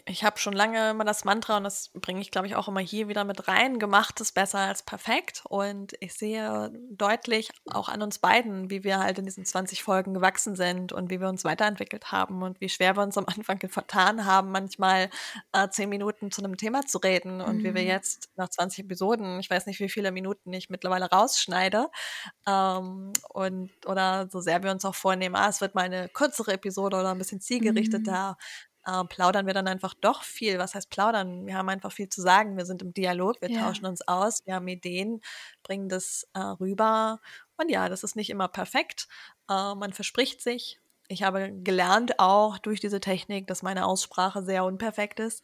ich 0.06 0.24
habe 0.24 0.38
schon 0.38 0.54
lange 0.54 0.92
immer 0.92 1.04
das 1.04 1.26
Mantra 1.26 1.58
und 1.58 1.64
das 1.64 1.90
bringe 1.96 2.22
ich, 2.22 2.30
glaube 2.30 2.46
ich, 2.46 2.56
auch 2.56 2.68
immer 2.68 2.80
hier 2.80 3.08
wieder 3.08 3.24
mit 3.24 3.48
rein. 3.48 3.80
Gemacht 3.80 4.22
ist 4.22 4.34
besser 4.34 4.60
als 4.60 4.84
perfekt. 4.84 5.42
Und 5.50 5.94
ich 6.00 6.14
sehe 6.14 6.72
deutlich 6.92 7.52
auch 7.72 7.90
an 7.90 8.04
uns 8.04 8.20
beiden, 8.20 8.70
wie 8.70 8.84
wir 8.84 9.00
halt 9.00 9.18
in 9.18 9.26
diesen 9.26 9.46
20 9.46 9.82
Folgen 9.82 10.14
gewachsen 10.14 10.56
sind 10.56 10.94
und 10.94 11.10
wie 11.10 11.20
wir 11.20 11.28
uns 11.28 11.44
weiterentwickelt 11.44 12.12
haben 12.12 12.44
und 12.44 12.62
wie 12.62 12.70
schwer 12.70 12.96
wir 12.96 13.02
uns 13.02 13.18
am 13.18 13.26
Anfang 13.26 13.60
vertan 13.68 14.26
haben, 14.26 14.52
manchmal 14.52 15.10
äh, 15.52 15.68
zehn 15.70 15.90
Minuten 15.90 16.32
zu 16.32 16.44
einem 16.44 16.58
Thema 16.58 16.86
zu 16.86 17.00
reden 17.00 17.42
und 17.42 17.58
mhm. 17.58 17.64
wie 17.64 17.74
wir 17.74 17.82
mhm. 17.82 17.88
jetzt 17.88 18.30
nach 18.36 18.50
20 18.50 18.86
Episoden, 18.86 19.40
ich 19.40 19.50
weiß 19.50 19.66
nicht, 19.66 19.80
wie 19.80 19.90
viele 19.90 20.12
Minuten 20.12 20.54
ich 20.54 20.70
mittlerweile 20.70 21.10
rausschneide 21.10 21.90
ähm, 22.48 23.14
und 23.30 23.72
oder 23.86 24.28
so 24.32 24.40
sehr 24.40 24.64
wir 24.64 24.72
uns 24.72 24.86
auch 24.86 24.96
vornehmen, 24.96 25.36
ah, 25.36 25.50
es 25.50 25.62
wird 25.62 25.76
mal 25.76 25.86
eine 25.86 26.10
kürzere 26.10 26.54
Episode 26.54 26.98
oder 26.98 27.12
ein 27.12 27.18
bisschen 27.18 27.42
zielgerichtet 27.42 27.71
zielgerichtet, 27.72 28.02
mhm. 28.02 28.06
da 28.06 28.38
äh, 28.86 29.04
plaudern 29.06 29.46
wir 29.46 29.54
dann 29.54 29.68
einfach 29.68 29.94
doch 29.94 30.24
viel. 30.24 30.58
Was 30.60 30.76
heißt 30.76 30.90
plaudern? 30.90 31.46
Wir 31.46 31.56
haben 31.56 31.70
einfach 31.70 31.92
viel 31.92 32.10
zu 32.10 32.22
sagen. 32.22 32.58
Wir 32.58 32.66
sind 32.66 32.82
im 32.82 32.94
Dialog, 32.94 33.42
wir 33.42 33.52
ja. 33.52 33.62
tauschen 33.62 33.86
uns 33.86 34.08
aus, 34.08 34.46
wir 34.46 34.56
haben 34.56 34.68
Ideen, 34.68 35.22
bringen 35.64 35.90
das 35.90 36.28
äh, 36.34 36.40
rüber. 36.40 37.20
Und 37.58 37.70
ja, 37.70 37.90
das 37.90 38.04
ist 38.04 38.16
nicht 38.16 38.30
immer 38.30 38.48
perfekt. 38.48 39.08
Äh, 39.50 39.76
man 39.76 39.94
verspricht 39.94 40.42
sich. 40.42 40.80
Ich 41.08 41.24
habe 41.24 41.52
gelernt 41.52 42.20
auch 42.20 42.58
durch 42.58 42.80
diese 42.80 43.02
Technik, 43.02 43.46
dass 43.48 43.64
meine 43.64 43.86
Aussprache 43.86 44.44
sehr 44.44 44.64
unperfekt 44.64 45.20
ist. 45.20 45.44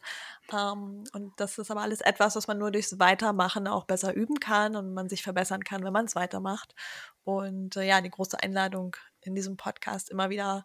Ähm, 0.50 1.04
und 1.12 1.32
das 1.36 1.58
ist 1.58 1.70
aber 1.70 1.82
alles 1.82 2.00
etwas, 2.00 2.36
was 2.36 2.48
man 2.48 2.56
nur 2.56 2.70
durchs 2.70 2.98
Weitermachen 2.98 3.68
auch 3.68 3.84
besser 3.84 4.14
üben 4.14 4.40
kann 4.40 4.76
und 4.76 4.94
man 4.94 5.10
sich 5.10 5.22
verbessern 5.22 5.62
kann, 5.62 5.84
wenn 5.84 5.92
man 5.92 6.06
es 6.06 6.16
weitermacht. 6.16 6.74
Und 7.22 7.76
äh, 7.76 7.82
ja, 7.82 8.00
die 8.00 8.08
große 8.08 8.42
Einladung 8.42 8.96
in 9.20 9.34
diesem 9.34 9.58
Podcast 9.58 10.08
immer 10.08 10.30
wieder 10.30 10.64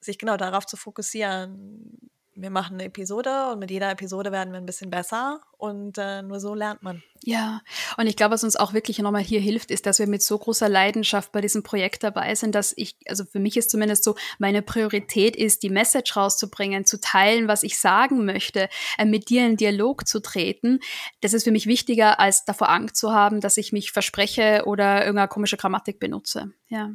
sich 0.00 0.18
genau 0.18 0.36
darauf 0.36 0.66
zu 0.66 0.76
fokussieren, 0.76 2.10
wir 2.40 2.50
machen 2.50 2.74
eine 2.74 2.84
Episode 2.84 3.50
und 3.50 3.58
mit 3.58 3.70
jeder 3.70 3.90
Episode 3.90 4.30
werden 4.30 4.52
wir 4.52 4.58
ein 4.58 4.66
bisschen 4.66 4.90
besser 4.90 5.40
und 5.56 5.98
äh, 5.98 6.22
nur 6.22 6.38
so 6.38 6.54
lernt 6.54 6.82
man. 6.82 7.02
Ja, 7.24 7.60
und 7.96 8.06
ich 8.06 8.14
glaube, 8.14 8.34
was 8.34 8.44
uns 8.44 8.54
auch 8.54 8.72
wirklich 8.72 9.00
nochmal 9.00 9.22
hier 9.22 9.40
hilft, 9.40 9.72
ist, 9.72 9.86
dass 9.86 9.98
wir 9.98 10.06
mit 10.06 10.22
so 10.22 10.38
großer 10.38 10.68
Leidenschaft 10.68 11.32
bei 11.32 11.40
diesem 11.40 11.64
Projekt 11.64 12.04
dabei 12.04 12.36
sind, 12.36 12.54
dass 12.54 12.72
ich, 12.76 12.96
also 13.08 13.24
für 13.24 13.40
mich 13.40 13.56
ist 13.56 13.70
zumindest 13.70 14.04
so, 14.04 14.14
meine 14.38 14.62
Priorität 14.62 15.34
ist, 15.34 15.64
die 15.64 15.68
Message 15.68 16.16
rauszubringen, 16.16 16.84
zu 16.84 17.00
teilen, 17.00 17.48
was 17.48 17.64
ich 17.64 17.78
sagen 17.78 18.24
möchte, 18.24 18.68
äh, 18.98 19.04
mit 19.04 19.30
dir 19.30 19.44
in 19.44 19.56
Dialog 19.56 20.06
zu 20.06 20.20
treten. 20.20 20.78
Das 21.20 21.32
ist 21.32 21.42
für 21.42 21.52
mich 21.52 21.66
wichtiger, 21.66 22.20
als 22.20 22.44
davor 22.44 22.68
Angst 22.68 22.96
zu 22.96 23.12
haben, 23.12 23.40
dass 23.40 23.56
ich 23.56 23.72
mich 23.72 23.90
verspreche 23.90 24.62
oder 24.64 25.00
irgendeine 25.00 25.28
komische 25.28 25.56
Grammatik 25.56 25.98
benutze. 25.98 26.52
Ja. 26.68 26.92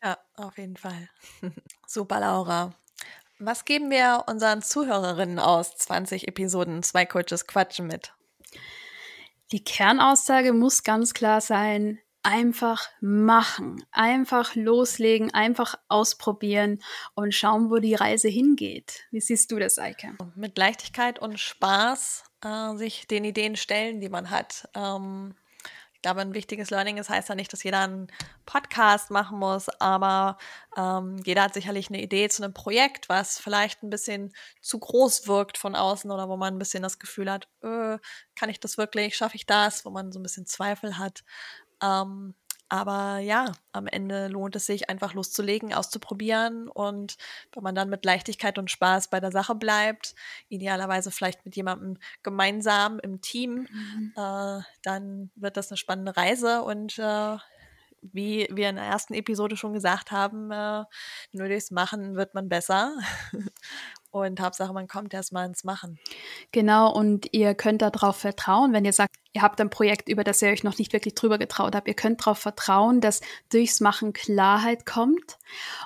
Ja, 0.00 0.16
auf 0.36 0.56
jeden 0.56 0.76
Fall. 0.76 1.08
Super, 1.90 2.20
Laura. 2.20 2.74
Was 3.38 3.64
geben 3.64 3.90
wir 3.90 4.24
unseren 4.26 4.60
Zuhörerinnen 4.60 5.38
aus 5.38 5.74
20 5.74 6.28
Episoden 6.28 6.82
Zwei 6.82 7.06
Coaches 7.06 7.46
quatschen 7.46 7.86
mit? 7.86 8.12
Die 9.52 9.64
Kernaussage 9.64 10.52
muss 10.52 10.82
ganz 10.82 11.14
klar 11.14 11.40
sein, 11.40 11.98
einfach 12.22 12.90
machen, 13.00 13.82
einfach 13.90 14.54
loslegen, 14.54 15.32
einfach 15.32 15.76
ausprobieren 15.88 16.82
und 17.14 17.34
schauen, 17.34 17.70
wo 17.70 17.78
die 17.78 17.94
Reise 17.94 18.28
hingeht. 18.28 19.06
Wie 19.10 19.22
siehst 19.22 19.50
du 19.50 19.58
das, 19.58 19.78
Eike? 19.78 20.14
Mit 20.34 20.58
Leichtigkeit 20.58 21.18
und 21.18 21.40
Spaß 21.40 22.24
äh, 22.44 22.76
sich 22.76 23.06
den 23.06 23.24
Ideen 23.24 23.56
stellen, 23.56 24.02
die 24.02 24.10
man 24.10 24.28
hat. 24.28 24.68
Ähm, 24.74 25.34
ich 25.98 26.02
glaube, 26.02 26.20
ein 26.20 26.32
wichtiges 26.32 26.70
Learning 26.70 26.96
ist, 26.96 27.10
heißt 27.10 27.28
ja 27.28 27.34
nicht, 27.34 27.52
dass 27.52 27.64
jeder 27.64 27.80
einen 27.80 28.06
Podcast 28.46 29.10
machen 29.10 29.36
muss, 29.40 29.68
aber 29.80 30.38
ähm, 30.76 31.16
jeder 31.24 31.42
hat 31.42 31.54
sicherlich 31.54 31.88
eine 31.88 32.00
Idee 32.00 32.28
zu 32.28 32.44
einem 32.44 32.54
Projekt, 32.54 33.08
was 33.08 33.40
vielleicht 33.40 33.82
ein 33.82 33.90
bisschen 33.90 34.32
zu 34.62 34.78
groß 34.78 35.26
wirkt 35.26 35.58
von 35.58 35.74
außen 35.74 36.08
oder 36.12 36.28
wo 36.28 36.36
man 36.36 36.54
ein 36.54 36.58
bisschen 36.60 36.84
das 36.84 37.00
Gefühl 37.00 37.28
hat, 37.28 37.48
äh, 37.62 37.98
kann 38.36 38.48
ich 38.48 38.60
das 38.60 38.78
wirklich, 38.78 39.16
schaffe 39.16 39.34
ich 39.34 39.44
das, 39.44 39.84
wo 39.84 39.90
man 39.90 40.12
so 40.12 40.20
ein 40.20 40.22
bisschen 40.22 40.46
Zweifel 40.46 40.98
hat. 40.98 41.24
Ähm, 41.82 42.36
aber 42.68 43.18
ja, 43.18 43.52
am 43.72 43.86
Ende 43.86 44.28
lohnt 44.28 44.56
es 44.56 44.66
sich 44.66 44.90
einfach 44.90 45.14
loszulegen, 45.14 45.72
auszuprobieren 45.72 46.68
und 46.68 47.16
wenn 47.52 47.62
man 47.62 47.74
dann 47.74 47.88
mit 47.88 48.04
Leichtigkeit 48.04 48.58
und 48.58 48.70
Spaß 48.70 49.08
bei 49.08 49.20
der 49.20 49.32
Sache 49.32 49.54
bleibt, 49.54 50.14
idealerweise 50.48 51.10
vielleicht 51.10 51.44
mit 51.44 51.56
jemandem 51.56 51.98
gemeinsam 52.22 52.98
im 53.00 53.20
Team, 53.20 53.68
mhm. 53.70 54.12
äh, 54.16 54.60
dann 54.82 55.30
wird 55.34 55.56
das 55.56 55.70
eine 55.70 55.76
spannende 55.78 56.16
Reise 56.16 56.62
und 56.62 56.98
äh, 56.98 57.36
wie 58.00 58.48
wir 58.50 58.68
in 58.68 58.76
der 58.76 58.84
ersten 58.84 59.14
Episode 59.14 59.56
schon 59.56 59.72
gesagt 59.72 60.10
haben, 60.10 60.50
äh, 60.50 60.84
nur 61.32 61.48
durchs 61.48 61.70
Machen 61.70 62.16
wird 62.16 62.34
man 62.34 62.48
besser. 62.48 62.96
Und 64.10 64.40
Hauptsache, 64.40 64.72
man 64.72 64.88
kommt 64.88 65.12
erst 65.12 65.32
mal 65.32 65.44
ins 65.44 65.64
Machen. 65.64 65.98
Genau, 66.50 66.90
und 66.92 67.32
ihr 67.32 67.54
könnt 67.54 67.82
darauf 67.82 68.16
vertrauen, 68.16 68.72
wenn 68.72 68.86
ihr 68.86 68.94
sagt, 68.94 69.16
ihr 69.34 69.42
habt 69.42 69.60
ein 69.60 69.68
Projekt, 69.68 70.08
über 70.08 70.24
das 70.24 70.40
ihr 70.40 70.48
euch 70.48 70.64
noch 70.64 70.78
nicht 70.78 70.92
wirklich 70.94 71.14
drüber 71.14 71.36
getraut 71.36 71.74
habt. 71.74 71.88
Ihr 71.88 71.94
könnt 71.94 72.20
darauf 72.22 72.38
vertrauen, 72.38 73.00
dass 73.02 73.20
durchs 73.50 73.80
Machen 73.80 74.14
Klarheit 74.14 74.86
kommt. 74.86 75.38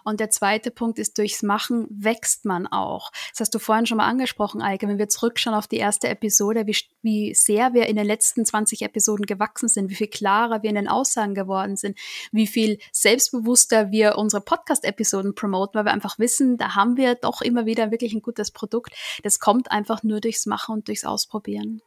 Und 0.04 0.20
der 0.20 0.30
zweite 0.30 0.70
Punkt 0.70 0.98
ist, 1.00 1.18
durchs 1.18 1.42
Machen 1.42 1.86
wächst 1.90 2.44
man 2.44 2.68
auch. 2.68 3.10
Das 3.30 3.40
hast 3.40 3.54
du 3.54 3.58
vorhin 3.58 3.86
schon 3.86 3.96
mal 3.96 4.06
angesprochen, 4.06 4.62
Eike, 4.62 4.86
wenn 4.86 4.98
wir 4.98 5.08
zurückschauen 5.08 5.56
auf 5.56 5.66
die 5.66 5.78
erste 5.78 6.08
Episode, 6.08 6.66
wie, 6.66 6.76
wie 7.02 7.34
sehr 7.34 7.74
wir 7.74 7.86
in 7.86 7.96
den 7.96 8.06
letzten 8.06 8.44
20 8.44 8.82
Episoden 8.82 9.26
gewachsen 9.26 9.68
sind, 9.68 9.90
wie 9.90 9.94
viel 9.94 10.08
klarer 10.08 10.62
wir 10.62 10.70
in 10.70 10.76
den 10.76 10.88
Aussagen 10.88 11.34
geworden 11.34 11.76
sind, 11.76 11.98
wie 12.32 12.46
viel 12.46 12.78
selbstbewusster 12.92 13.90
wir 13.90 14.16
unsere 14.16 14.42
Podcast-Episoden 14.42 15.34
promoten, 15.34 15.74
weil 15.74 15.86
wir 15.86 15.92
einfach 15.92 16.18
wissen, 16.18 16.56
da 16.56 16.74
haben 16.74 16.96
wir 16.96 17.14
doch 17.14 17.42
immer 17.42 17.66
wieder 17.66 17.90
wirklich 17.90 18.14
ein 18.14 18.22
gutes 18.22 18.50
Produkt. 18.50 18.92
Das 19.22 19.38
kommt 19.38 19.70
einfach 19.70 20.02
nur 20.02 20.20
durchs 20.20 20.46
Machen 20.46 20.74
und 20.74 20.88
durchs 20.88 21.04
Ausprobieren. 21.04 21.82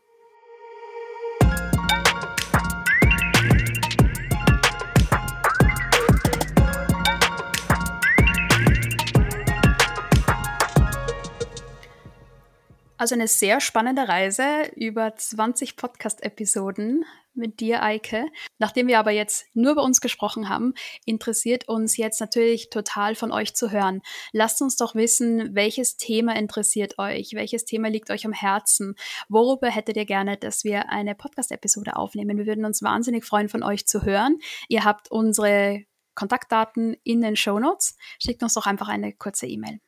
Also 12.97 13.13
eine 13.13 13.27
sehr 13.27 13.59
spannende 13.59 14.07
Reise 14.07 14.71
über 14.77 15.13
20 15.13 15.75
Podcast-Episoden 15.75 17.03
mit 17.33 17.59
dir, 17.59 17.83
Eike. 17.83 18.25
Nachdem 18.57 18.87
wir 18.87 18.99
aber 18.99 19.11
jetzt 19.11 19.47
nur 19.53 19.75
bei 19.75 19.81
uns 19.81 19.99
gesprochen 19.99 20.47
haben, 20.47 20.73
interessiert 21.05 21.67
uns 21.67 21.97
jetzt 21.97 22.21
natürlich 22.21 22.69
total 22.69 23.15
von 23.15 23.33
euch 23.33 23.53
zu 23.53 23.69
hören. 23.69 24.01
Lasst 24.31 24.61
uns 24.61 24.77
doch 24.77 24.95
wissen, 24.95 25.53
welches 25.53 25.97
Thema 25.97 26.37
interessiert 26.37 26.97
euch, 26.97 27.33
welches 27.33 27.65
Thema 27.65 27.89
liegt 27.89 28.11
euch 28.11 28.25
am 28.25 28.31
Herzen, 28.31 28.95
worüber 29.27 29.69
hättet 29.69 29.97
ihr 29.97 30.05
gerne, 30.05 30.37
dass 30.37 30.63
wir 30.63 30.89
eine 30.89 31.15
Podcast-Episode 31.15 31.97
aufnehmen. 31.97 32.37
Wir 32.37 32.45
würden 32.45 32.63
uns 32.63 32.81
wahnsinnig 32.81 33.25
freuen, 33.25 33.49
von 33.49 33.61
euch 33.61 33.85
zu 33.85 34.03
hören. 34.03 34.39
Ihr 34.69 34.85
habt 34.85 35.11
unsere 35.11 35.83
Kontaktdaten 36.15 36.95
in 37.03 37.19
den 37.19 37.35
Show 37.35 37.59
Notes. 37.59 37.97
Schickt 38.23 38.41
uns 38.41 38.53
doch 38.53 38.67
einfach 38.67 38.87
eine 38.87 39.11
kurze 39.11 39.47
E-Mail. 39.47 39.81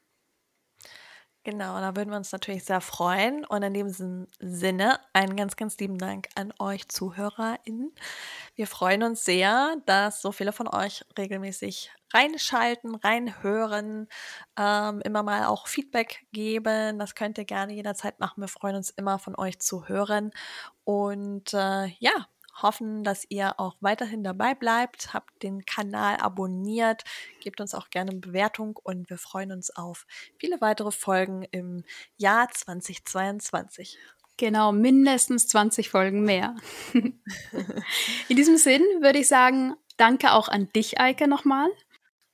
Genau, 1.48 1.80
da 1.80 1.96
würden 1.96 2.10
wir 2.10 2.18
uns 2.18 2.34
natürlich 2.34 2.66
sehr 2.66 2.82
freuen. 2.82 3.46
Und 3.46 3.64
in 3.64 3.74
diesem 3.74 4.28
Sinne 4.38 5.00
einen 5.14 5.38
ganz, 5.38 5.56
ganz 5.56 5.78
lieben 5.78 5.98
Dank 5.98 6.28
an 6.36 6.54
euch 6.60 6.90
ZuhörerInnen. 6.90 7.96
Wir 8.56 8.68
freuen 8.68 9.02
uns 9.02 9.24
sehr, 9.24 9.78
dass 9.86 10.22
so 10.22 10.34
viele 10.34 10.52
von 10.52 10.68
euch 10.68 11.06
regelmäßig 11.18 11.90
reinschalten, 12.14 12.96
reinhören, 12.96 14.10
ähm, 14.60 15.00
immer 15.06 15.24
mal 15.24 15.46
auch 15.46 15.68
Feedback 15.68 16.26
geben. 16.34 17.00
Das 17.00 17.16
könnt 17.16 17.38
ihr 17.38 17.46
gerne 17.46 17.72
jederzeit 17.72 18.20
machen. 18.20 18.42
Wir 18.42 18.50
freuen 18.50 18.76
uns 18.76 18.90
immer 18.90 19.18
von 19.18 19.34
euch 19.38 19.58
zu 19.60 19.88
hören. 19.88 20.32
Und 20.84 21.54
äh, 21.54 21.88
ja, 22.00 22.28
hoffen, 22.62 23.04
dass 23.04 23.26
ihr 23.30 23.60
auch 23.60 23.76
weiterhin 23.82 24.24
dabei 24.24 24.56
bleibt, 24.56 25.14
habt 25.14 25.44
den 25.44 25.66
Kanal 25.66 26.18
abonniert, 26.18 27.04
gebt 27.40 27.62
uns 27.62 27.74
auch 27.74 27.90
gerne 27.90 28.12
eine 28.12 28.20
Bewertung 28.20 28.78
und 28.84 29.10
wir 29.10 29.18
freuen 29.18 29.52
uns 29.52 29.76
auf 29.76 30.06
viele 30.38 30.62
weitere 30.62 30.92
Folgen 30.92 31.44
im 31.52 31.84
Jahr 32.18 32.50
2022. 32.50 33.98
Genau, 34.38 34.72
mindestens 34.72 35.48
20 35.48 35.90
Folgen 35.90 36.24
mehr. 36.24 36.56
In 36.94 38.36
diesem 38.36 38.58
Sinn 38.58 38.84
würde 39.02 39.20
ich 39.20 39.28
sagen, 39.28 39.76
danke 39.98 40.32
auch 40.32 40.48
an 40.48 40.70
dich, 40.74 41.00
Eike, 41.00 41.28
nochmal. 41.28 41.68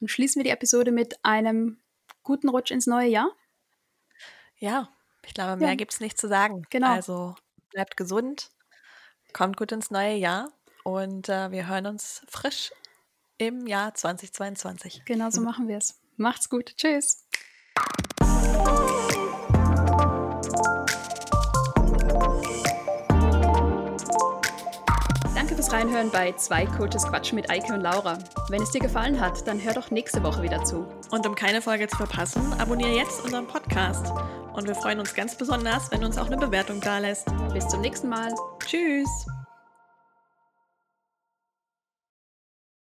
Und 0.02 0.10
schließen 0.10 0.40
wir 0.40 0.44
die 0.44 0.50
Episode 0.50 0.92
mit 0.92 1.24
einem 1.24 1.80
guten 2.24 2.50
Rutsch 2.50 2.72
ins 2.72 2.88
neue 2.88 3.08
Jahr. 3.08 3.32
Ja, 4.58 4.90
ich 5.26 5.34
glaube, 5.34 5.56
mehr 5.58 5.70
ja. 5.70 5.76
gibt 5.76 5.94
es 5.94 6.02
nicht 6.02 6.18
zu 6.18 6.28
sagen. 6.28 6.64
Genau. 6.70 6.92
Also 6.92 7.36
bleibt 7.70 7.96
gesund 7.96 8.52
Kommt 9.34 9.58
gut 9.58 9.72
ins 9.72 9.90
neue 9.90 10.16
Jahr 10.16 10.50
und 10.84 11.28
äh, 11.28 11.52
wir 11.52 11.68
hören 11.68 11.88
uns 11.88 12.22
frisch 12.28 12.72
im 13.40 13.66
Jahr 13.66 13.94
2022. 13.94 15.04
Genau 15.06 15.32
so 15.32 15.42
machen 15.50 15.68
wir 15.68 15.78
es. 15.78 16.00
Macht's 16.18 16.50
gut. 16.50 16.76
Tschüss. 16.78 17.26
Reinhören 25.74 26.12
bei 26.12 26.32
Zwei 26.34 26.68
Coaches 26.68 27.04
Quatsch 27.04 27.34
mit 27.34 27.50
Eike 27.50 27.74
und 27.74 27.82
Laura. 27.82 28.20
Wenn 28.50 28.62
es 28.62 28.70
dir 28.70 28.80
gefallen 28.80 29.20
hat, 29.20 29.48
dann 29.48 29.60
hör 29.60 29.74
doch 29.74 29.90
nächste 29.90 30.22
Woche 30.22 30.44
wieder 30.44 30.64
zu. 30.64 30.86
Und 31.10 31.26
um 31.26 31.34
keine 31.34 31.64
Folge 31.64 31.88
zu 31.88 31.98
verpassen, 31.98 32.54
abonniere 32.60 32.92
jetzt 32.92 33.24
unseren 33.24 33.48
Podcast. 33.48 34.14
Und 34.54 34.68
wir 34.68 34.76
freuen 34.76 35.00
uns 35.00 35.16
ganz 35.16 35.36
besonders, 35.36 35.92
wenn 35.92 36.02
du 36.02 36.06
uns 36.06 36.20
auch 36.20 36.28
eine 36.28 36.38
Bewertung 36.38 36.80
da 36.80 37.00
lässt. 37.00 37.26
Bis 37.54 37.68
zum 37.68 37.82
nächsten 37.82 38.08
Mal. 38.08 38.32
Tschüss. 38.64 39.26